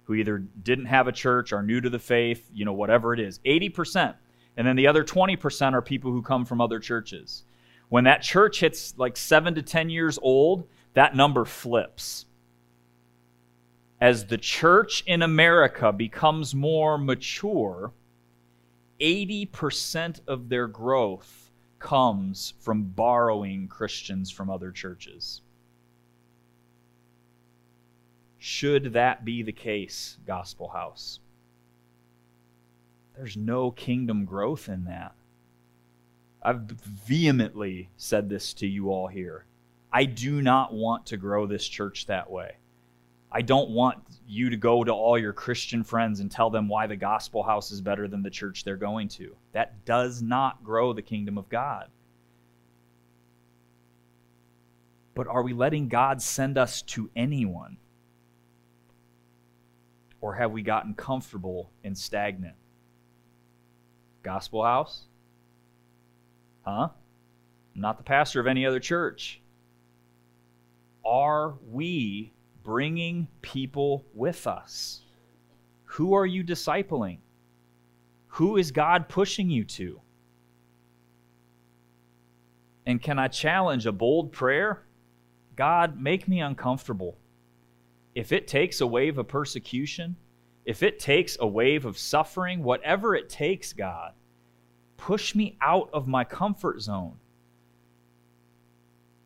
[0.04, 3.19] who either didn't have a church, are new to the faith, you know, whatever it
[3.19, 3.39] is.
[3.45, 4.15] 80%.
[4.58, 7.43] And then the other 20% are people who come from other churches.
[7.89, 12.26] When that church hits like seven to 10 years old, that number flips.
[14.02, 17.93] As the church in America becomes more mature,
[19.00, 25.41] 80% of their growth comes from borrowing Christians from other churches.
[28.39, 31.20] Should that be the case, Gospel House?
[33.17, 35.15] There's no kingdom growth in that.
[36.43, 39.45] I've vehemently said this to you all here.
[39.91, 42.58] I do not want to grow this church that way.
[43.32, 46.86] I don't want you to go to all your Christian friends and tell them why
[46.86, 49.36] the gospel house is better than the church they're going to.
[49.51, 51.88] That does not grow the kingdom of God.
[55.15, 57.77] But are we letting God send us to anyone?
[60.21, 62.56] Or have we gotten comfortable and stagnant?
[64.23, 65.06] Gospel house?
[66.63, 66.89] Huh?
[67.75, 69.41] I'm not the pastor of any other church.
[71.06, 75.01] Are we bringing people with us?
[75.86, 77.19] Who are you discipling?
[78.27, 80.01] Who is God pushing you to?
[82.86, 84.84] And can I challenge a bold prayer?
[85.56, 87.17] God, make me uncomfortable.
[88.15, 90.15] If it takes a wave of persecution,
[90.67, 94.12] if it takes a wave of suffering, whatever it takes, God,
[94.97, 97.15] push me out of my comfort zone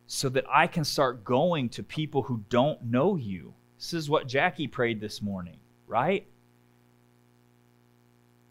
[0.06, 3.56] so that I can start going to people who don't know you.
[3.80, 6.28] This is what Jackie prayed this morning, right?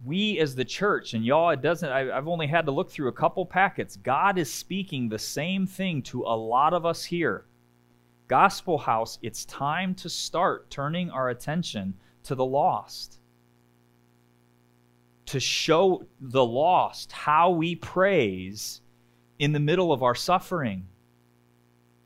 [0.04, 3.06] We as the church, and y'all, it doesn't, I, have only had to look through
[3.06, 3.94] a couple packets.
[3.94, 7.44] God is speaking the same thing to a lot of us here.
[8.26, 11.94] Gospel House, it's time to start turning our attention
[12.30, 13.18] to the lost.
[15.26, 18.82] To show the lost how we praise
[19.40, 20.86] in the middle of our suffering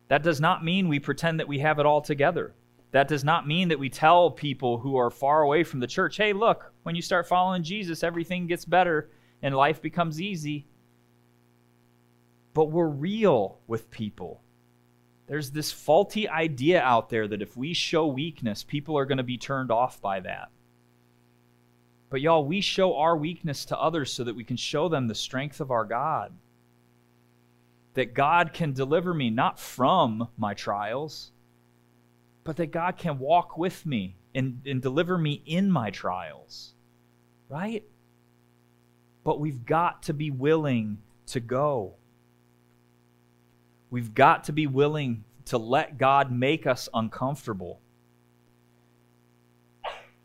[0.09, 2.55] that does not mean we pretend that we have it all together.
[2.93, 6.17] That does not mean that we tell people who are far away from the church,
[6.17, 9.11] hey, look, when you start following Jesus, everything gets better
[9.43, 10.67] and life becomes easy.
[12.55, 14.44] But we're real with people.
[15.27, 19.25] There's this faulty idea out there that if we show weakness, people are going to
[19.25, 20.51] be turned off by that.
[22.11, 25.15] But y'all, we show our weakness to others so that we can show them the
[25.15, 26.33] strength of our God
[27.95, 31.31] that God can deliver me not from my trials,
[32.43, 36.75] but that God can walk with me and, and deliver me in my trials.
[37.49, 37.85] Right?
[39.23, 41.95] But we've got to be willing to go.
[43.91, 47.81] We've got to be willing to let God make us uncomfortable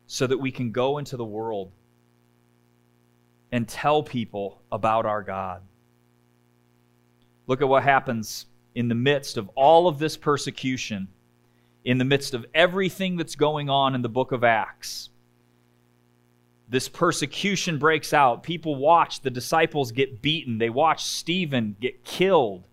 [0.08, 1.72] so that we can go into the world
[3.52, 5.62] and tell people about our God.
[7.48, 8.46] Look at what happens
[8.76, 11.08] in the midst of all of this persecution,
[11.84, 15.10] in the midst of everything that's going on in the book of Acts.
[16.70, 18.44] This persecution breaks out.
[18.44, 22.64] People watch the disciples get beaten, they watch Stephen get killed.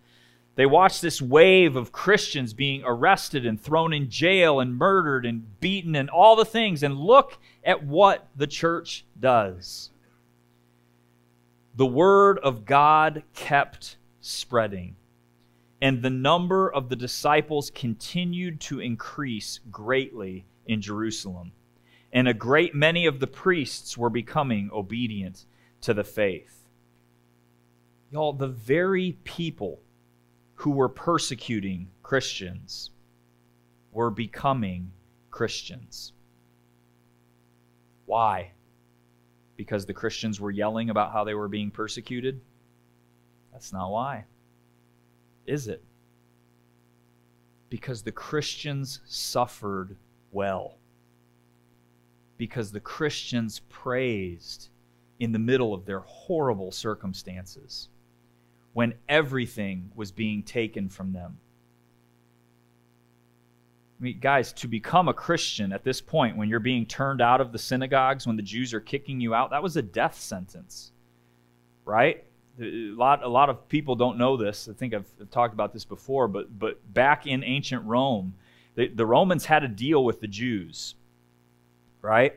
[0.57, 5.61] They watch this wave of Christians being arrested and thrown in jail and murdered and
[5.61, 6.83] beaten and all the things.
[6.83, 9.90] And look at what the church does.
[11.75, 14.97] The word of God kept spreading.
[15.83, 21.53] And the number of the disciples continued to increase greatly in Jerusalem.
[22.14, 25.45] And a great many of the priests were becoming obedient
[25.83, 26.66] to the faith.
[28.11, 29.81] Y'all, the very people
[30.57, 32.90] who were persecuting Christians
[33.92, 34.90] were becoming
[35.31, 36.12] Christians.
[38.07, 38.53] Why?
[39.57, 42.40] Because the Christians were yelling about how they were being persecuted?
[43.53, 44.25] That's not why.
[45.47, 45.83] Is it?
[47.69, 49.97] Because the Christians suffered
[50.33, 50.79] well.
[52.38, 54.69] Because the Christians praised
[55.21, 57.88] in the middle of their horrible circumstances
[58.77, 61.39] when everything was being taken from them.
[63.99, 67.41] I mean, guys, to become a Christian at this point, when you're being turned out
[67.41, 70.93] of the synagogues, when the Jews are kicking you out, that was a death sentence,
[71.87, 72.23] right?
[72.61, 74.69] a lot a lot of people don't know this.
[74.69, 78.35] I think I've, I've talked about this before, but but back in ancient Rome,
[78.75, 80.97] the, the Romans had a deal with the Jews.
[82.03, 82.35] Right?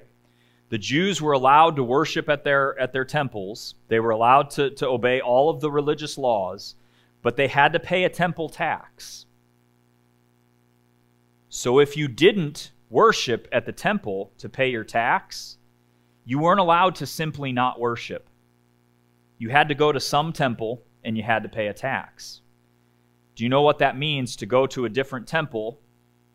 [0.69, 3.75] The Jews were allowed to worship at their at their temples.
[3.87, 6.75] They were allowed to, to obey all of the religious laws,
[7.21, 9.25] but they had to pay a temple tax.
[11.49, 15.57] So if you didn't worship at the temple to pay your tax,
[16.25, 18.29] you weren't allowed to simply not worship
[19.39, 22.41] you had to go to some temple and you had to pay a tax.
[23.35, 25.79] Do you know what that means to go to a different temple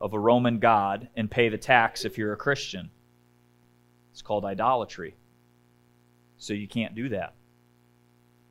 [0.01, 2.91] of a Roman god and pay the tax if you're a Christian?
[4.15, 5.15] It's called idolatry.
[6.39, 7.35] So you can't do that.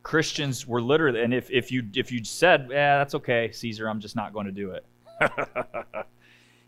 [0.03, 4.01] Christians were literally, and if, if you if you said, "Yeah, that's okay, Caesar, I'm
[4.01, 4.85] just not going to do it,"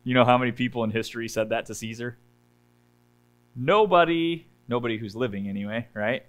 [0.04, 2.18] you know how many people in history said that to Caesar?
[3.54, 6.24] Nobody, nobody who's living anyway, right?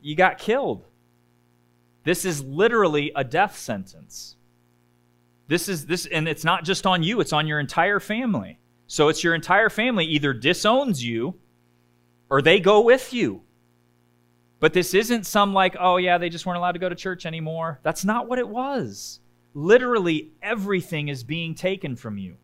[0.00, 0.84] you got killed.
[2.04, 4.36] This is literally a death sentence.
[5.48, 8.58] This is this and it's not just on you, it's on your entire family.
[8.86, 11.34] So it's your entire family either disowns you
[12.30, 13.42] or they go with you.
[14.60, 17.26] But this isn't some like, oh yeah, they just weren't allowed to go to church
[17.26, 17.78] anymore.
[17.82, 19.20] That's not what it was.
[19.54, 22.36] Literally everything is being taken from you.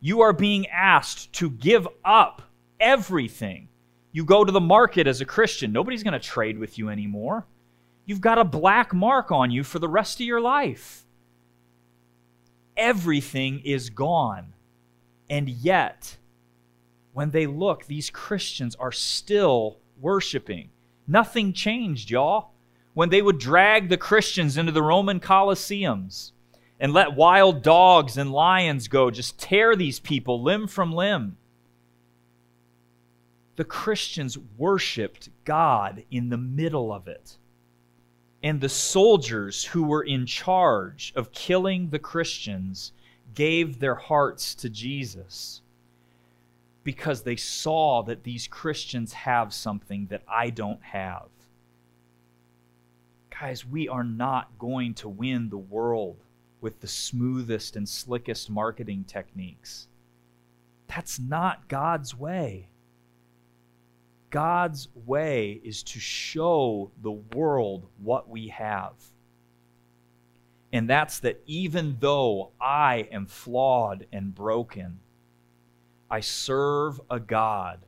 [0.00, 2.42] You are being asked to give up
[2.80, 3.68] everything.
[4.12, 7.46] You go to the market as a Christian, nobody's going to trade with you anymore.
[8.06, 11.06] You've got a black mark on you for the rest of your life.
[12.76, 14.52] Everything is gone.
[15.30, 16.16] And yet,
[17.14, 20.70] when they look, these Christians are still worshiping.
[21.06, 22.50] Nothing changed, y'all.
[22.92, 26.32] When they would drag the Christians into the Roman Colosseums
[26.78, 31.36] and let wild dogs and lions go, just tear these people limb from limb.
[33.56, 37.38] The Christians worshiped God in the middle of it.
[38.42, 42.92] And the soldiers who were in charge of killing the Christians
[43.34, 45.62] gave their hearts to Jesus
[46.84, 51.28] because they saw that these Christians have something that I don't have.
[53.40, 56.22] Guys, we are not going to win the world
[56.60, 59.88] with the smoothest and slickest marketing techniques.
[60.86, 62.68] That's not God's way.
[64.30, 68.92] God's way is to show the world what we have.
[70.72, 74.98] And that's that even though I am flawed and broken,
[76.14, 77.80] I serve a God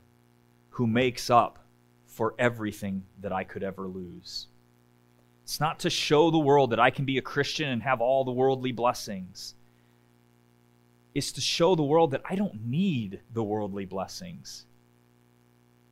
[0.71, 1.59] who makes up
[2.07, 4.47] for everything that I could ever lose.
[5.43, 8.25] It's not to show the world that I can be a Christian and have all
[8.25, 9.55] the worldly blessings.
[11.15, 14.65] It's to show the world that I don't need the worldly blessings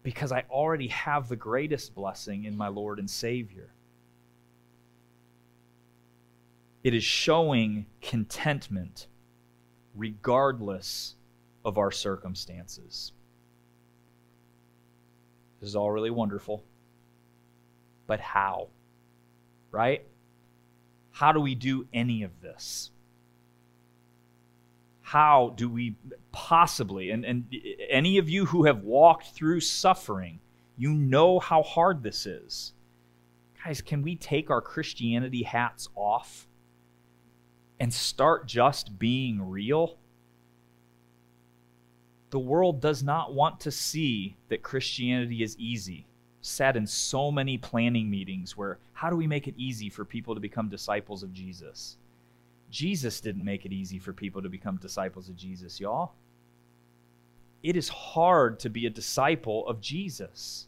[0.04, 3.70] because I already have the greatest blessing in my Lord and Savior.
[6.84, 9.08] It is showing contentment
[9.96, 11.16] regardless
[11.66, 13.11] of our circumstances.
[15.59, 16.63] This is all really wonderful.
[18.07, 18.70] But how?
[19.72, 20.05] Right?
[21.11, 22.91] How do we do any of this?
[25.01, 25.95] How do we
[26.32, 27.53] possibly, and, and
[27.89, 30.39] any of you who have walked through suffering,
[30.78, 32.74] you know how hard this is.
[33.63, 36.47] Guys, can we take our Christianity hats off
[37.80, 39.97] and start just being real?
[42.36, 46.06] The world does not want to see that Christianity is easy.
[46.42, 50.36] Sat in so many planning meetings where how do we make it easy for people
[50.36, 51.96] to become disciples of Jesus?
[52.70, 56.12] Jesus didn't make it easy for people to become disciples of Jesus, y'all.
[57.64, 60.68] It is hard to be a disciple of Jesus.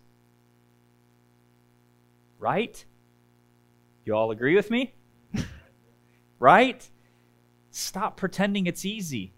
[2.39, 2.85] Right?
[4.05, 4.93] You all agree with me?
[6.39, 6.89] right?
[7.71, 9.33] Stop pretending it's easy.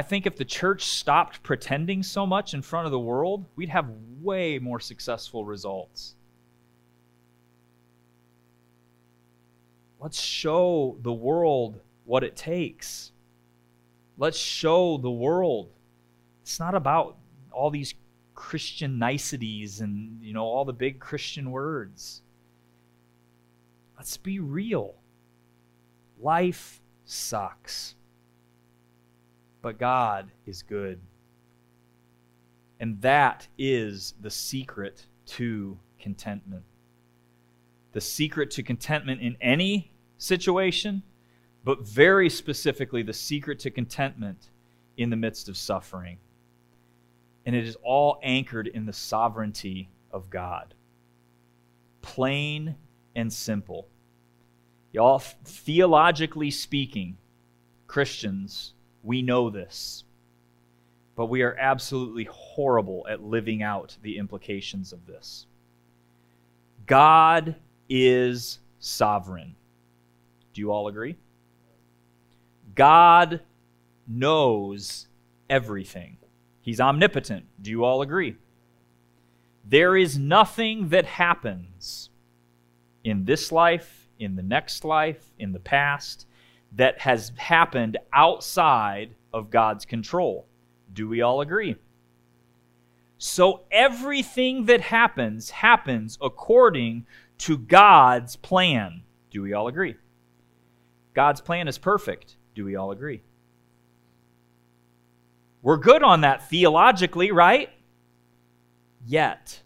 [0.00, 3.68] I think if the church stopped pretending so much in front of the world, we'd
[3.68, 3.90] have
[4.22, 6.14] way more successful results.
[9.98, 13.12] Let's show the world what it takes.
[14.16, 15.68] Let's show the world.
[16.40, 17.18] It's not about
[17.52, 17.92] all these
[18.34, 22.22] Christian niceties and, you know, all the big Christian words.
[23.98, 24.94] Let's be real.
[26.18, 27.96] Life sucks
[29.62, 31.00] but God is good.
[32.78, 36.64] And that is the secret to contentment.
[37.92, 41.02] The secret to contentment in any situation,
[41.64, 44.50] but very specifically, the secret to contentment
[44.96, 46.18] in the midst of suffering.
[47.44, 50.74] And it is all anchored in the sovereignty of God.
[52.00, 52.76] Plain
[53.14, 53.88] and simple.
[54.92, 57.18] Y'all, theologically speaking,
[57.86, 60.04] Christians we know this.
[61.16, 65.46] But we are absolutely horrible at living out the implications of this.
[66.86, 67.56] God
[67.88, 69.54] is sovereign.
[70.54, 71.16] Do you all agree?
[72.74, 73.40] God
[74.08, 75.08] knows
[75.48, 76.16] everything.
[76.62, 77.44] He's omnipotent.
[77.60, 78.36] Do you all agree?
[79.64, 82.10] There is nothing that happens
[83.04, 86.26] in this life, in the next life, in the past,
[86.72, 90.46] that has happened outside of God's control.
[90.92, 91.76] Do we all agree?
[93.18, 97.06] So everything that happens happens according
[97.38, 99.02] to God's plan.
[99.30, 99.96] Do we all agree?
[101.14, 102.36] God's plan is perfect.
[102.54, 103.22] Do we all agree?
[105.62, 107.68] We're good on that theologically, right?
[109.04, 109.60] Yet,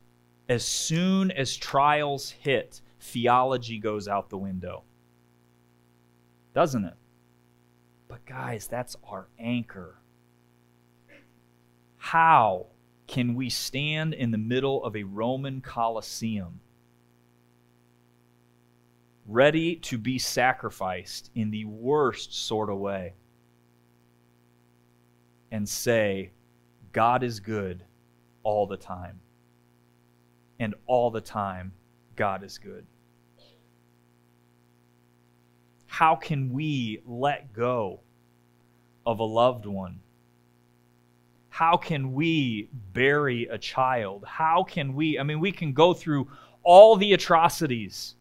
[0.49, 4.83] as soon as trials hit, theology goes out the window
[6.55, 6.95] doesn't it?
[8.09, 9.99] But, guys, that's our anchor.
[11.97, 12.67] How
[13.07, 16.61] can we stand in the middle of a Roman Colosseum,
[19.27, 23.15] ready to be sacrificed in the worst sort of way,
[25.51, 26.31] and say,
[26.93, 27.85] God is good
[28.43, 29.21] all the time.
[30.59, 31.73] And all the time,
[32.17, 32.87] God is good.
[35.95, 38.01] How can we let go
[39.07, 40.01] of a loved one?
[41.51, 44.25] How can we bury a child?
[44.27, 45.21] How can we?
[45.21, 46.27] I mean, we can go through
[46.65, 48.17] all the atrocities,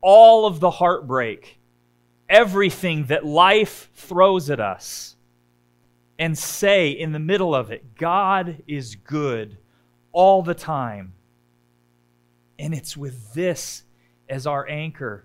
[0.00, 1.58] all of the heartbreak,
[2.28, 5.16] everything that life throws at us,
[6.20, 9.58] and say in the middle of it, God is good
[10.12, 11.14] all the time.
[12.60, 13.82] And it's with this
[14.28, 15.24] as our anchor.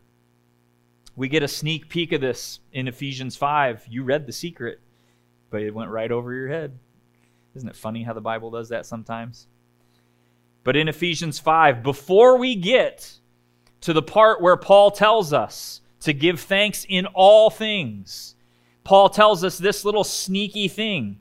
[1.15, 3.85] We get a sneak peek of this in Ephesians 5.
[3.87, 4.79] You read the secret,
[5.49, 6.77] but it went right over your head.
[7.55, 9.47] Isn't it funny how the Bible does that sometimes?
[10.63, 13.19] But in Ephesians 5, before we get
[13.81, 18.35] to the part where Paul tells us to give thanks in all things,
[18.83, 21.19] Paul tells us this little sneaky thing.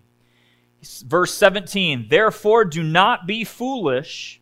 [1.05, 4.41] Verse 17, therefore do not be foolish,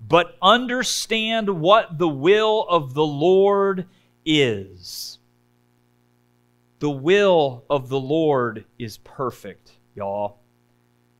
[0.00, 3.86] but understand what the will of the Lord
[4.26, 5.18] is.
[6.80, 10.40] The will of the Lord is perfect, y'all.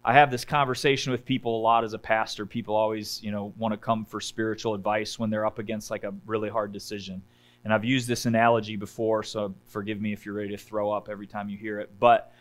[0.04, 2.46] I have this conversation with people a lot as a pastor.
[2.46, 6.04] People always, you know, want to come for spiritual advice when they're up against like
[6.04, 7.22] a really hard decision.
[7.64, 11.08] And I've used this analogy before, so forgive me if you're ready to throw up
[11.10, 11.90] every time you hear it.
[11.98, 12.32] But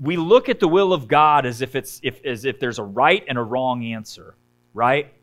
[0.00, 2.84] we look at the will of God as if it's if as if there's a
[2.84, 4.34] right and a wrong answer,
[4.72, 5.14] right?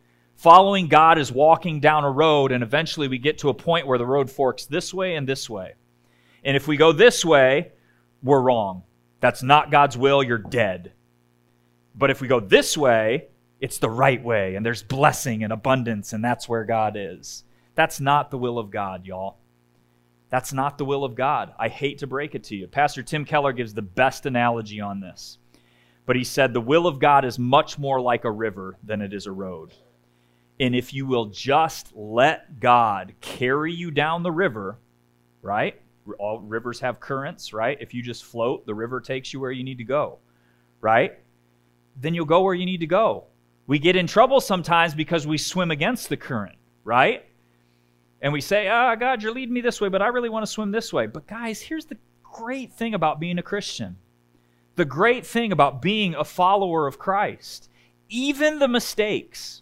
[0.42, 4.00] Following God is walking down a road, and eventually we get to a point where
[4.00, 5.76] the road forks this way and this way.
[6.44, 7.74] And if we go this way,
[8.24, 8.82] we're wrong.
[9.20, 10.24] That's not God's will.
[10.24, 10.94] You're dead.
[11.94, 13.28] But if we go this way,
[13.60, 17.44] it's the right way, and there's blessing and abundance, and that's where God is.
[17.76, 19.38] That's not the will of God, y'all.
[20.30, 21.54] That's not the will of God.
[21.60, 22.66] I hate to break it to you.
[22.66, 25.38] Pastor Tim Keller gives the best analogy on this.
[26.08, 29.14] But he said, The will of God is much more like a river than it
[29.14, 29.72] is a road.
[30.60, 34.78] And if you will just let God carry you down the river,
[35.42, 35.82] right?
[36.20, 37.78] All rivers have currents, right?
[37.80, 40.20] If you just float, the river takes you where you need to go,
[40.82, 41.18] right?
[41.96, 43.26] then you'll go where you need to go.
[43.68, 47.26] We get in trouble sometimes because we swim against the current, right?
[48.22, 50.44] And we say, ah, oh, God, you're leading me this way, but I really want
[50.46, 51.08] to swim this way.
[51.08, 53.98] But guys, here's the great thing about being a Christian
[54.78, 57.70] the great thing about being a follower of Christ.
[58.08, 59.62] Even the mistakes,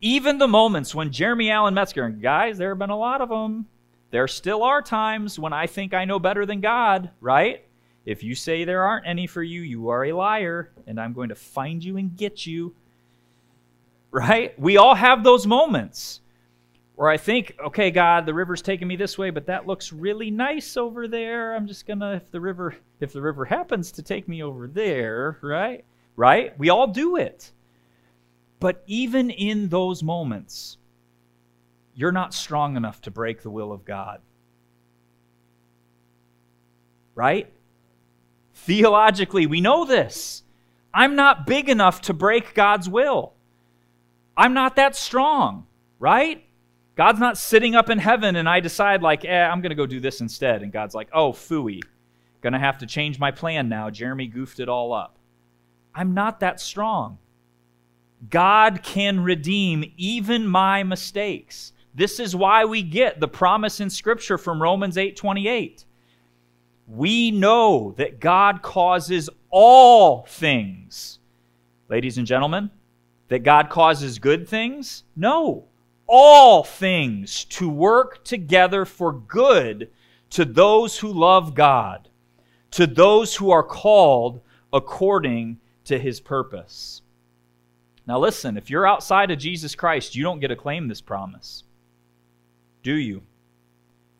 [0.00, 3.28] even the moments when Jeremy Allen Metzger, and guys, there have been a lot of
[3.28, 3.66] them.
[4.10, 7.64] There still are times when I think I know better than God, right?
[8.06, 11.28] If you say there aren't any for you, you are a liar, and I'm going
[11.28, 12.74] to find you and get you.
[14.10, 14.58] Right?
[14.58, 16.20] We all have those moments
[16.98, 20.32] where I think, okay, God, the river's taking me this way, but that looks really
[20.32, 21.54] nice over there.
[21.54, 25.38] I'm just gonna if the river if the river happens to take me over there,
[25.40, 25.84] right?
[26.16, 26.58] Right?
[26.58, 27.52] We all do it.
[28.60, 30.78] But even in those moments,
[31.94, 34.20] you're not strong enough to break the will of God.
[37.14, 37.52] Right?
[38.54, 40.42] Theologically, we know this.
[40.92, 43.34] I'm not big enough to break God's will.
[44.36, 45.66] I'm not that strong,
[45.98, 46.44] right?
[46.96, 49.86] God's not sitting up in heaven and I decide, like, eh, I'm going to go
[49.86, 50.62] do this instead.
[50.62, 51.80] And God's like, oh, fooey.
[52.40, 53.90] Going to have to change my plan now.
[53.90, 55.16] Jeremy goofed it all up.
[55.94, 57.18] I'm not that strong.
[58.30, 61.72] God can redeem even my mistakes.
[61.94, 65.84] This is why we get the promise in Scripture from Romans 8 28
[66.88, 71.18] we know that God causes all things.
[71.88, 72.70] Ladies and gentlemen,
[73.28, 75.04] that God causes good things?
[75.14, 75.66] No.
[76.06, 79.90] All things to work together for good
[80.30, 82.08] to those who love God,
[82.70, 84.40] to those who are called
[84.72, 87.02] according to his purpose.
[88.08, 91.62] Now, listen, if you're outside of Jesus Christ, you don't get to claim this promise.
[92.82, 93.22] Do you?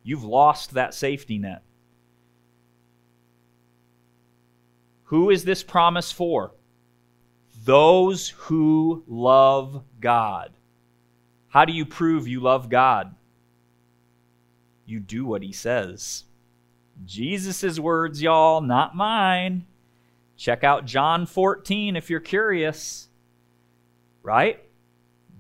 [0.03, 1.63] You've lost that safety net.
[5.05, 6.53] Who is this promise for?
[7.65, 10.53] Those who love God.
[11.49, 13.15] How do you prove you love God?
[14.85, 16.25] You do what he says.
[17.07, 19.65] Jesus' words, y'all, not mine.
[20.37, 23.08] Check out John 14 if you're curious.
[24.29, 24.61] Right?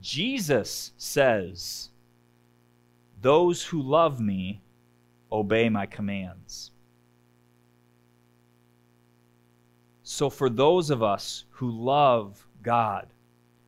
[0.01, 1.91] Jesus says,
[3.20, 4.62] Those who love me
[5.30, 6.70] obey my commands.
[10.03, 13.09] So, for those of us who love God,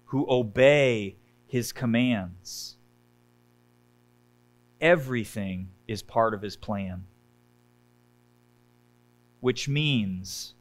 [0.06, 1.16] who obey
[1.46, 2.78] His commands,
[4.80, 7.04] everything is part of His plan.
[9.40, 10.54] Which means,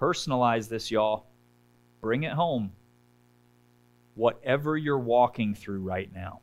[0.00, 1.26] personalize this, y'all.
[2.00, 2.72] Bring it home.
[4.18, 6.40] Whatever you're walking through right now,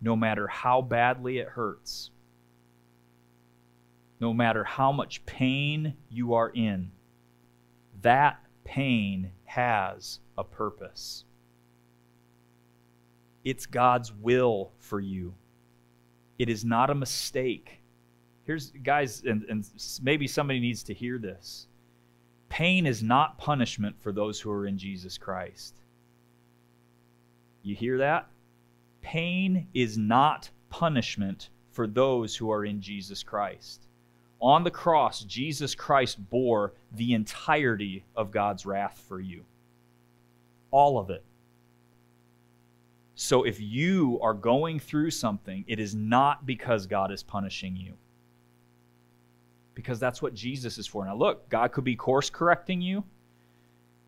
[0.00, 2.12] no matter how badly it hurts,
[4.20, 6.92] no matter how much pain you are in,
[8.02, 11.24] that pain has a purpose.
[13.42, 15.34] It's God's will for you.
[16.38, 17.80] It is not a mistake.
[18.44, 19.68] Here's, guys, and, and
[20.00, 21.66] maybe somebody needs to hear this.
[22.48, 25.79] Pain is not punishment for those who are in Jesus Christ.
[27.62, 28.28] You hear that?
[29.02, 33.86] Pain is not punishment for those who are in Jesus Christ.
[34.40, 39.44] On the cross, Jesus Christ bore the entirety of God's wrath for you.
[40.70, 41.24] All of it.
[43.14, 47.94] So if you are going through something, it is not because God is punishing you.
[49.74, 51.04] Because that's what Jesus is for.
[51.04, 53.04] Now, look, God could be course correcting you.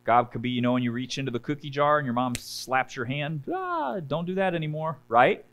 [0.05, 2.35] God could be, you know, when you reach into the cookie jar and your mom
[2.35, 5.45] slaps your hand, ah, don't do that anymore, right?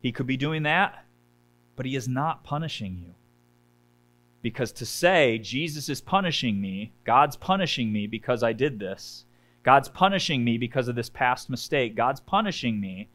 [0.00, 1.04] He could be doing that,
[1.76, 3.14] but He is not punishing you.
[4.42, 9.24] Because to say, Jesus is punishing me, God's punishing me because I did this,
[9.62, 13.08] God's punishing me because of this past mistake, God's punishing me,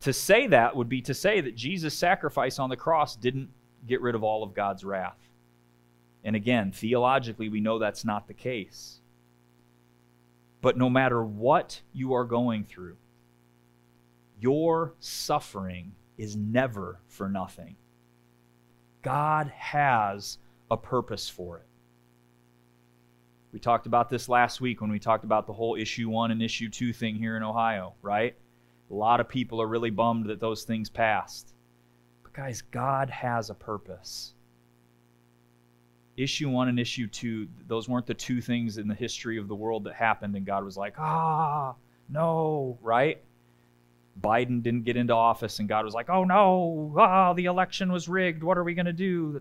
[0.00, 3.50] to say that would be to say that Jesus' sacrifice on the cross didn't
[3.86, 5.18] get rid of all of God's wrath.
[6.24, 8.99] And again, theologically, we know that's not the case.
[10.60, 12.96] But no matter what you are going through,
[14.38, 17.76] your suffering is never for nothing.
[19.02, 20.38] God has
[20.70, 21.66] a purpose for it.
[23.52, 26.42] We talked about this last week when we talked about the whole issue one and
[26.42, 28.36] issue two thing here in Ohio, right?
[28.90, 31.54] A lot of people are really bummed that those things passed.
[32.22, 34.34] But guys, God has a purpose.
[36.22, 39.54] Issue one and issue two, those weren't the two things in the history of the
[39.54, 41.74] world that happened, and God was like, ah,
[42.10, 43.22] no, right?
[44.20, 48.06] Biden didn't get into office, and God was like, oh no, ah, the election was
[48.06, 48.42] rigged.
[48.42, 49.40] What are we going to do?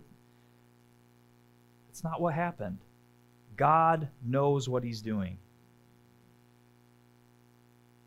[1.88, 2.78] That's not what happened.
[3.58, 5.38] God knows what He's doing.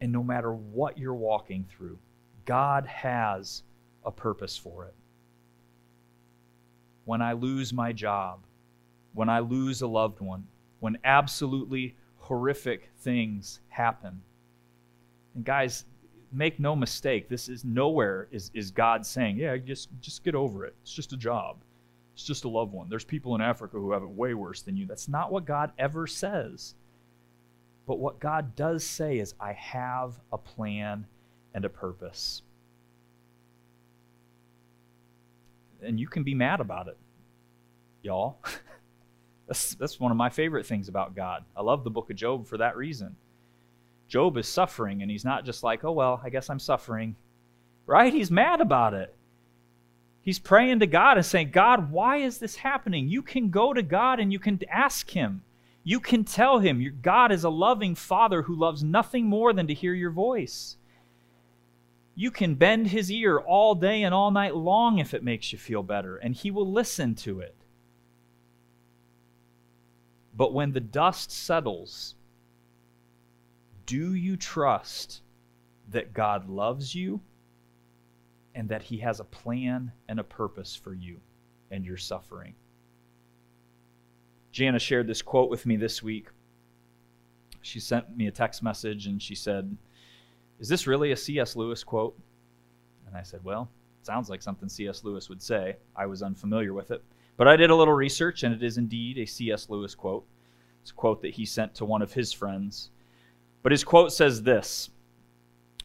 [0.01, 1.99] And no matter what you're walking through,
[2.47, 3.65] God has
[4.07, 4.95] a purpose for it.
[7.05, 8.41] When I lose my job,
[9.15, 10.47] when I lose a loved one,
[10.81, 14.23] when absolutely horrific things happen.
[15.35, 15.85] And guys,
[16.33, 20.65] make no mistake, this is nowhere is, is God saying, yeah, just just get over
[20.65, 20.75] it.
[20.83, 21.59] It's just a job.
[22.15, 22.89] It's just a loved one.
[22.89, 24.87] There's people in Africa who have it way worse than you.
[24.87, 26.75] That's not what God ever says.
[27.87, 31.07] But what God does say is, I have a plan
[31.55, 32.43] and a purpose.
[35.83, 36.97] And you can be mad about it,
[38.03, 38.39] y'all.
[39.47, 41.45] that's, that's one of my favorite things about God.
[41.57, 43.17] I love the book of Job for that reason.
[44.09, 47.17] Job is suffering, and he's not just like, oh, well, I guess I'm suffering.
[47.87, 48.13] Right?
[48.13, 49.15] He's mad about it.
[50.23, 53.09] He's praying to God and saying, God, why is this happening?
[53.09, 55.43] You can go to God and you can ask Him.
[55.83, 56.81] You can tell Him.
[56.81, 60.77] Your God is a loving Father who loves nothing more than to hear your voice.
[62.15, 65.59] You can bend His ear all day and all night long if it makes you
[65.59, 67.57] feel better, and He will listen to it.
[70.35, 72.15] But when the dust settles,
[73.87, 75.21] do you trust
[75.91, 77.21] that God loves you?
[78.55, 81.21] and that He has a plan and a purpose for you
[81.71, 82.55] and your suffering.
[84.51, 86.29] Jana shared this quote with me this week.
[87.63, 89.77] She sent me a text message and she said,
[90.59, 91.57] Is this really a C.S.
[91.57, 92.19] Lewis quote?
[93.07, 93.71] And I said, Well,
[94.03, 95.05] sounds like something C.S.
[95.05, 95.77] Lewis would say.
[95.97, 97.03] I was unfamiliar with it.
[97.43, 99.69] But I did a little research and it is indeed a C.S.
[99.69, 100.25] Lewis quote.
[100.81, 102.91] It's a quote that he sent to one of his friends.
[103.65, 104.91] But his quote says this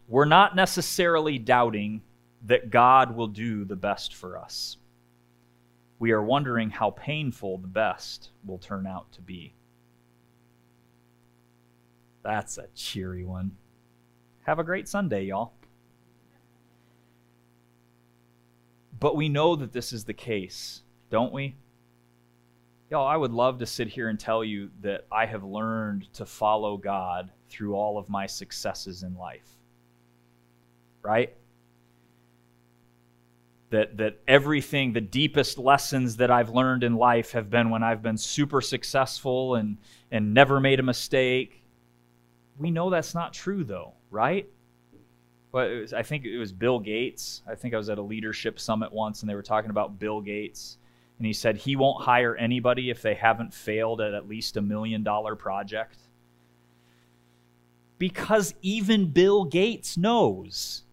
[0.08, 2.04] We're not necessarily doubting
[2.44, 4.78] that God will do the best for us.
[5.98, 9.56] We are wondering how painful the best will turn out to be.
[12.22, 13.58] That's a cheery one.
[14.44, 15.54] Have a great Sunday, y'all.
[19.00, 21.56] But we know that this is the case, don't we?
[22.90, 26.26] Y'all, I would love to sit here and tell you that I have learned to
[26.26, 29.48] follow God through all of my successes in life.
[31.02, 31.34] Right?
[33.70, 38.02] that that everything the deepest lessons that I've learned in life have been when I've
[38.02, 39.78] been super successful and
[40.12, 41.64] and never made a mistake.
[42.58, 44.48] We know that's not true though, right?
[45.52, 47.42] But was, I think it was Bill Gates.
[47.50, 50.22] I think I was at a leadership summit once and they were talking about Bill
[50.22, 50.77] Gates
[51.18, 54.62] and he said he won't hire anybody if they haven't failed at at least a
[54.62, 55.98] million dollar project.
[57.98, 60.84] Because even Bill Gates knows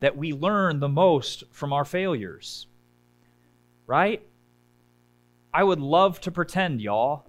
[0.00, 2.66] that we learn the most from our failures.
[3.86, 4.22] Right?
[5.52, 7.26] I would love to pretend, y'all,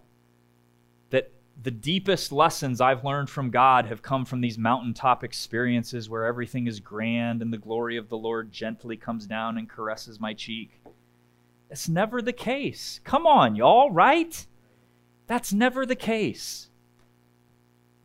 [1.09, 1.29] that
[1.61, 6.67] the deepest lessons I've learned from God have come from these mountaintop experiences where everything
[6.67, 10.79] is grand and the glory of the Lord gently comes down and caresses my cheek.
[11.73, 12.99] It's never the case.
[13.03, 14.45] Come on, y'all, right?
[15.25, 16.69] That's never the case.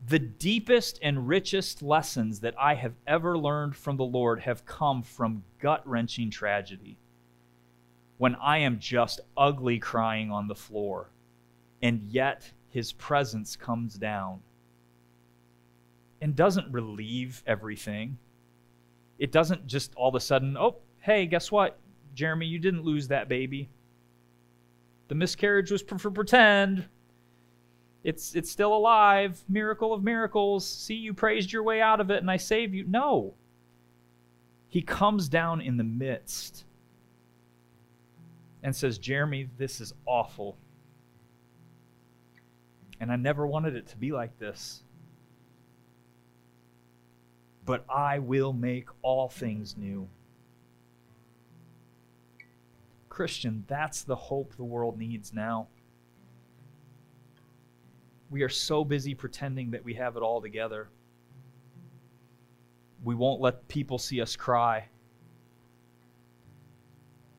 [0.06, 5.02] The deepest and richest lessons that I have ever learned from the Lord have come
[5.02, 6.96] from gut wrenching tragedy.
[8.16, 11.10] When I am just ugly crying on the floor,
[11.82, 14.40] and yet his presence comes down
[16.22, 18.16] and doesn't relieve everything.
[19.18, 21.78] It doesn't just all of a sudden, oh, hey, guess what?
[22.18, 23.68] Jeremy, you didn't lose that baby.
[25.06, 26.84] The miscarriage was for pretend.
[28.02, 29.40] It's it's still alive.
[29.48, 30.66] Miracle of miracles.
[30.66, 32.82] See, you praised your way out of it and I saved you.
[32.88, 33.34] No.
[34.66, 36.64] He comes down in the midst
[38.64, 40.56] and says, Jeremy, this is awful.
[42.98, 44.82] And I never wanted it to be like this.
[47.64, 50.08] But I will make all things new.
[53.18, 55.66] Christian, that's the hope the world needs now.
[58.30, 60.86] We are so busy pretending that we have it all together.
[63.02, 64.86] We won't let people see us cry.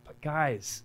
[0.04, 0.84] But, guys,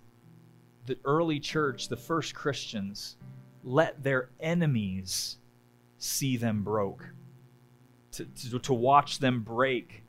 [0.86, 3.16] the early church, the first Christians,
[3.64, 5.38] let their enemies
[5.98, 7.04] see them broke,
[8.12, 10.03] to, to, to watch them break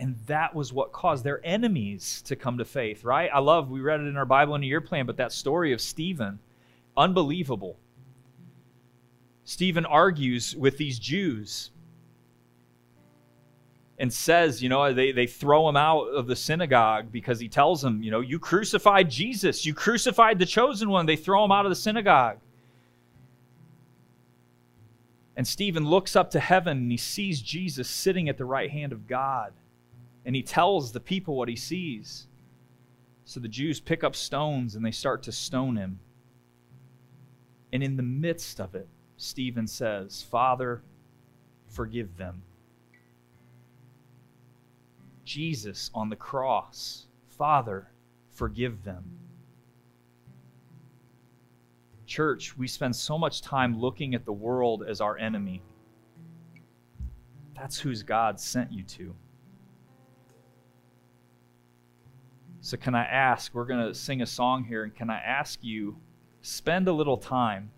[0.00, 3.30] and that was what caused their enemies to come to faith, right?
[3.32, 5.74] I love, we read it in our Bible in a year plan, but that story
[5.74, 6.38] of Stephen,
[6.96, 7.78] unbelievable.
[9.44, 11.70] Stephen argues with these Jews
[13.98, 17.82] and says, you know, they, they throw him out of the synagogue because he tells
[17.82, 21.04] them, you know, you crucified Jesus, you crucified the chosen one.
[21.04, 22.38] They throw him out of the synagogue.
[25.36, 28.92] And Stephen looks up to heaven and he sees Jesus sitting at the right hand
[28.92, 29.52] of God
[30.24, 32.26] and he tells the people what he sees.
[33.24, 36.00] So the Jews pick up stones and they start to stone him.
[37.72, 40.82] And in the midst of it, Stephen says, Father,
[41.68, 42.42] forgive them.
[45.24, 47.88] Jesus on the cross, Father,
[48.32, 49.04] forgive them.
[52.06, 55.62] Church, we spend so much time looking at the world as our enemy.
[57.54, 59.14] That's whose God sent you to.
[62.70, 63.52] So, can I ask?
[63.52, 65.96] We're going to sing a song here, and can I ask you,
[66.40, 67.72] spend a little time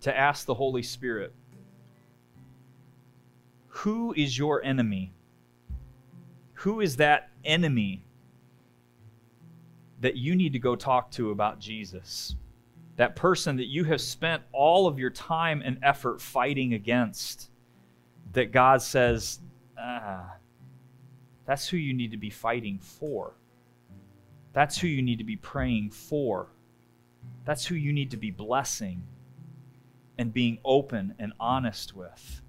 [0.00, 1.34] to ask the Holy Spirit,
[3.66, 5.12] who is your enemy?
[6.54, 8.02] Who is that enemy
[10.00, 12.34] that you need to go talk to about Jesus?
[12.96, 17.50] That person that you have spent all of your time and effort fighting against,
[18.32, 19.40] that God says,
[19.78, 20.36] ah,
[21.46, 23.34] that's who you need to be fighting for.
[24.52, 26.48] That's who you need to be praying for.
[27.44, 29.02] That's who you need to be blessing
[30.18, 32.42] and being open and honest with.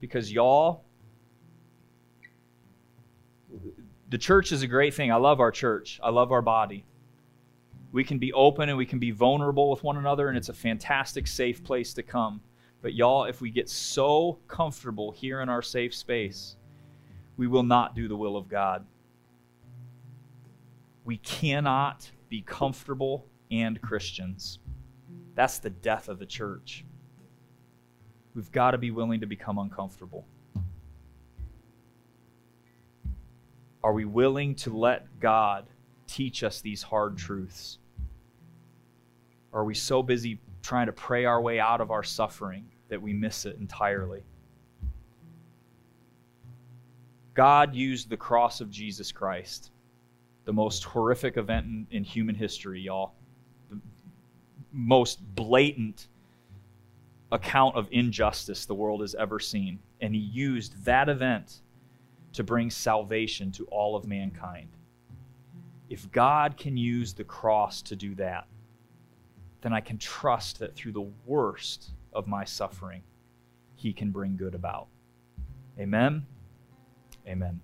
[0.00, 0.84] Because, y'all,
[4.08, 5.12] the church is a great thing.
[5.12, 6.84] I love our church, I love our body.
[7.92, 10.54] We can be open and we can be vulnerable with one another, and it's a
[10.54, 12.40] fantastic, safe place to come.
[12.80, 16.56] But, y'all, if we get so comfortable here in our safe space,
[17.42, 18.86] we will not do the will of God.
[21.04, 24.60] We cannot be comfortable and Christians.
[25.34, 26.84] That's the death of the church.
[28.36, 30.24] We've got to be willing to become uncomfortable.
[33.82, 35.66] Are we willing to let God
[36.06, 37.78] teach us these hard truths?
[39.50, 43.02] Or are we so busy trying to pray our way out of our suffering that
[43.02, 44.22] we miss it entirely?
[47.34, 49.70] God used the cross of Jesus Christ,
[50.44, 53.14] the most horrific event in, in human history, y'all.
[53.70, 53.80] The
[54.72, 56.08] most blatant
[57.30, 59.78] account of injustice the world has ever seen.
[60.00, 61.62] And he used that event
[62.34, 64.68] to bring salvation to all of mankind.
[65.88, 68.46] If God can use the cross to do that,
[69.62, 73.02] then I can trust that through the worst of my suffering,
[73.76, 74.88] he can bring good about.
[75.78, 76.26] Amen.
[77.26, 77.60] Amen.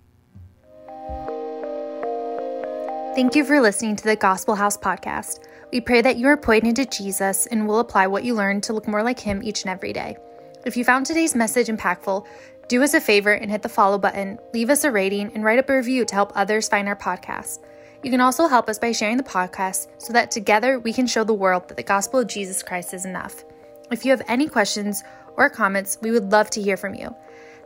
[3.14, 5.44] Thank you for listening to the Gospel House podcast.
[5.72, 8.72] We pray that you are pointed to Jesus and will apply what you learned to
[8.72, 10.16] look more like Him each and every day.
[10.64, 12.26] If you found today's message impactful,
[12.68, 15.58] do us a favor and hit the follow button, leave us a rating, and write
[15.58, 17.60] up a review to help others find our podcast.
[18.04, 21.24] You can also help us by sharing the podcast so that together we can show
[21.24, 23.44] the world that the gospel of Jesus Christ is enough.
[23.90, 25.02] If you have any questions
[25.36, 27.14] or comments, we would love to hear from you.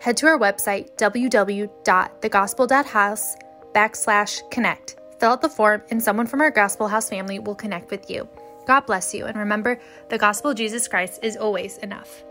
[0.02, 3.36] Head to our website, www.thegospel.house
[3.72, 7.92] backslash connect Fill out the form, and someone from our Gospel House family will connect
[7.92, 8.28] with you.
[8.66, 9.78] God bless you, and remember,
[10.08, 12.24] the gospel of Jesus Christ is always enough.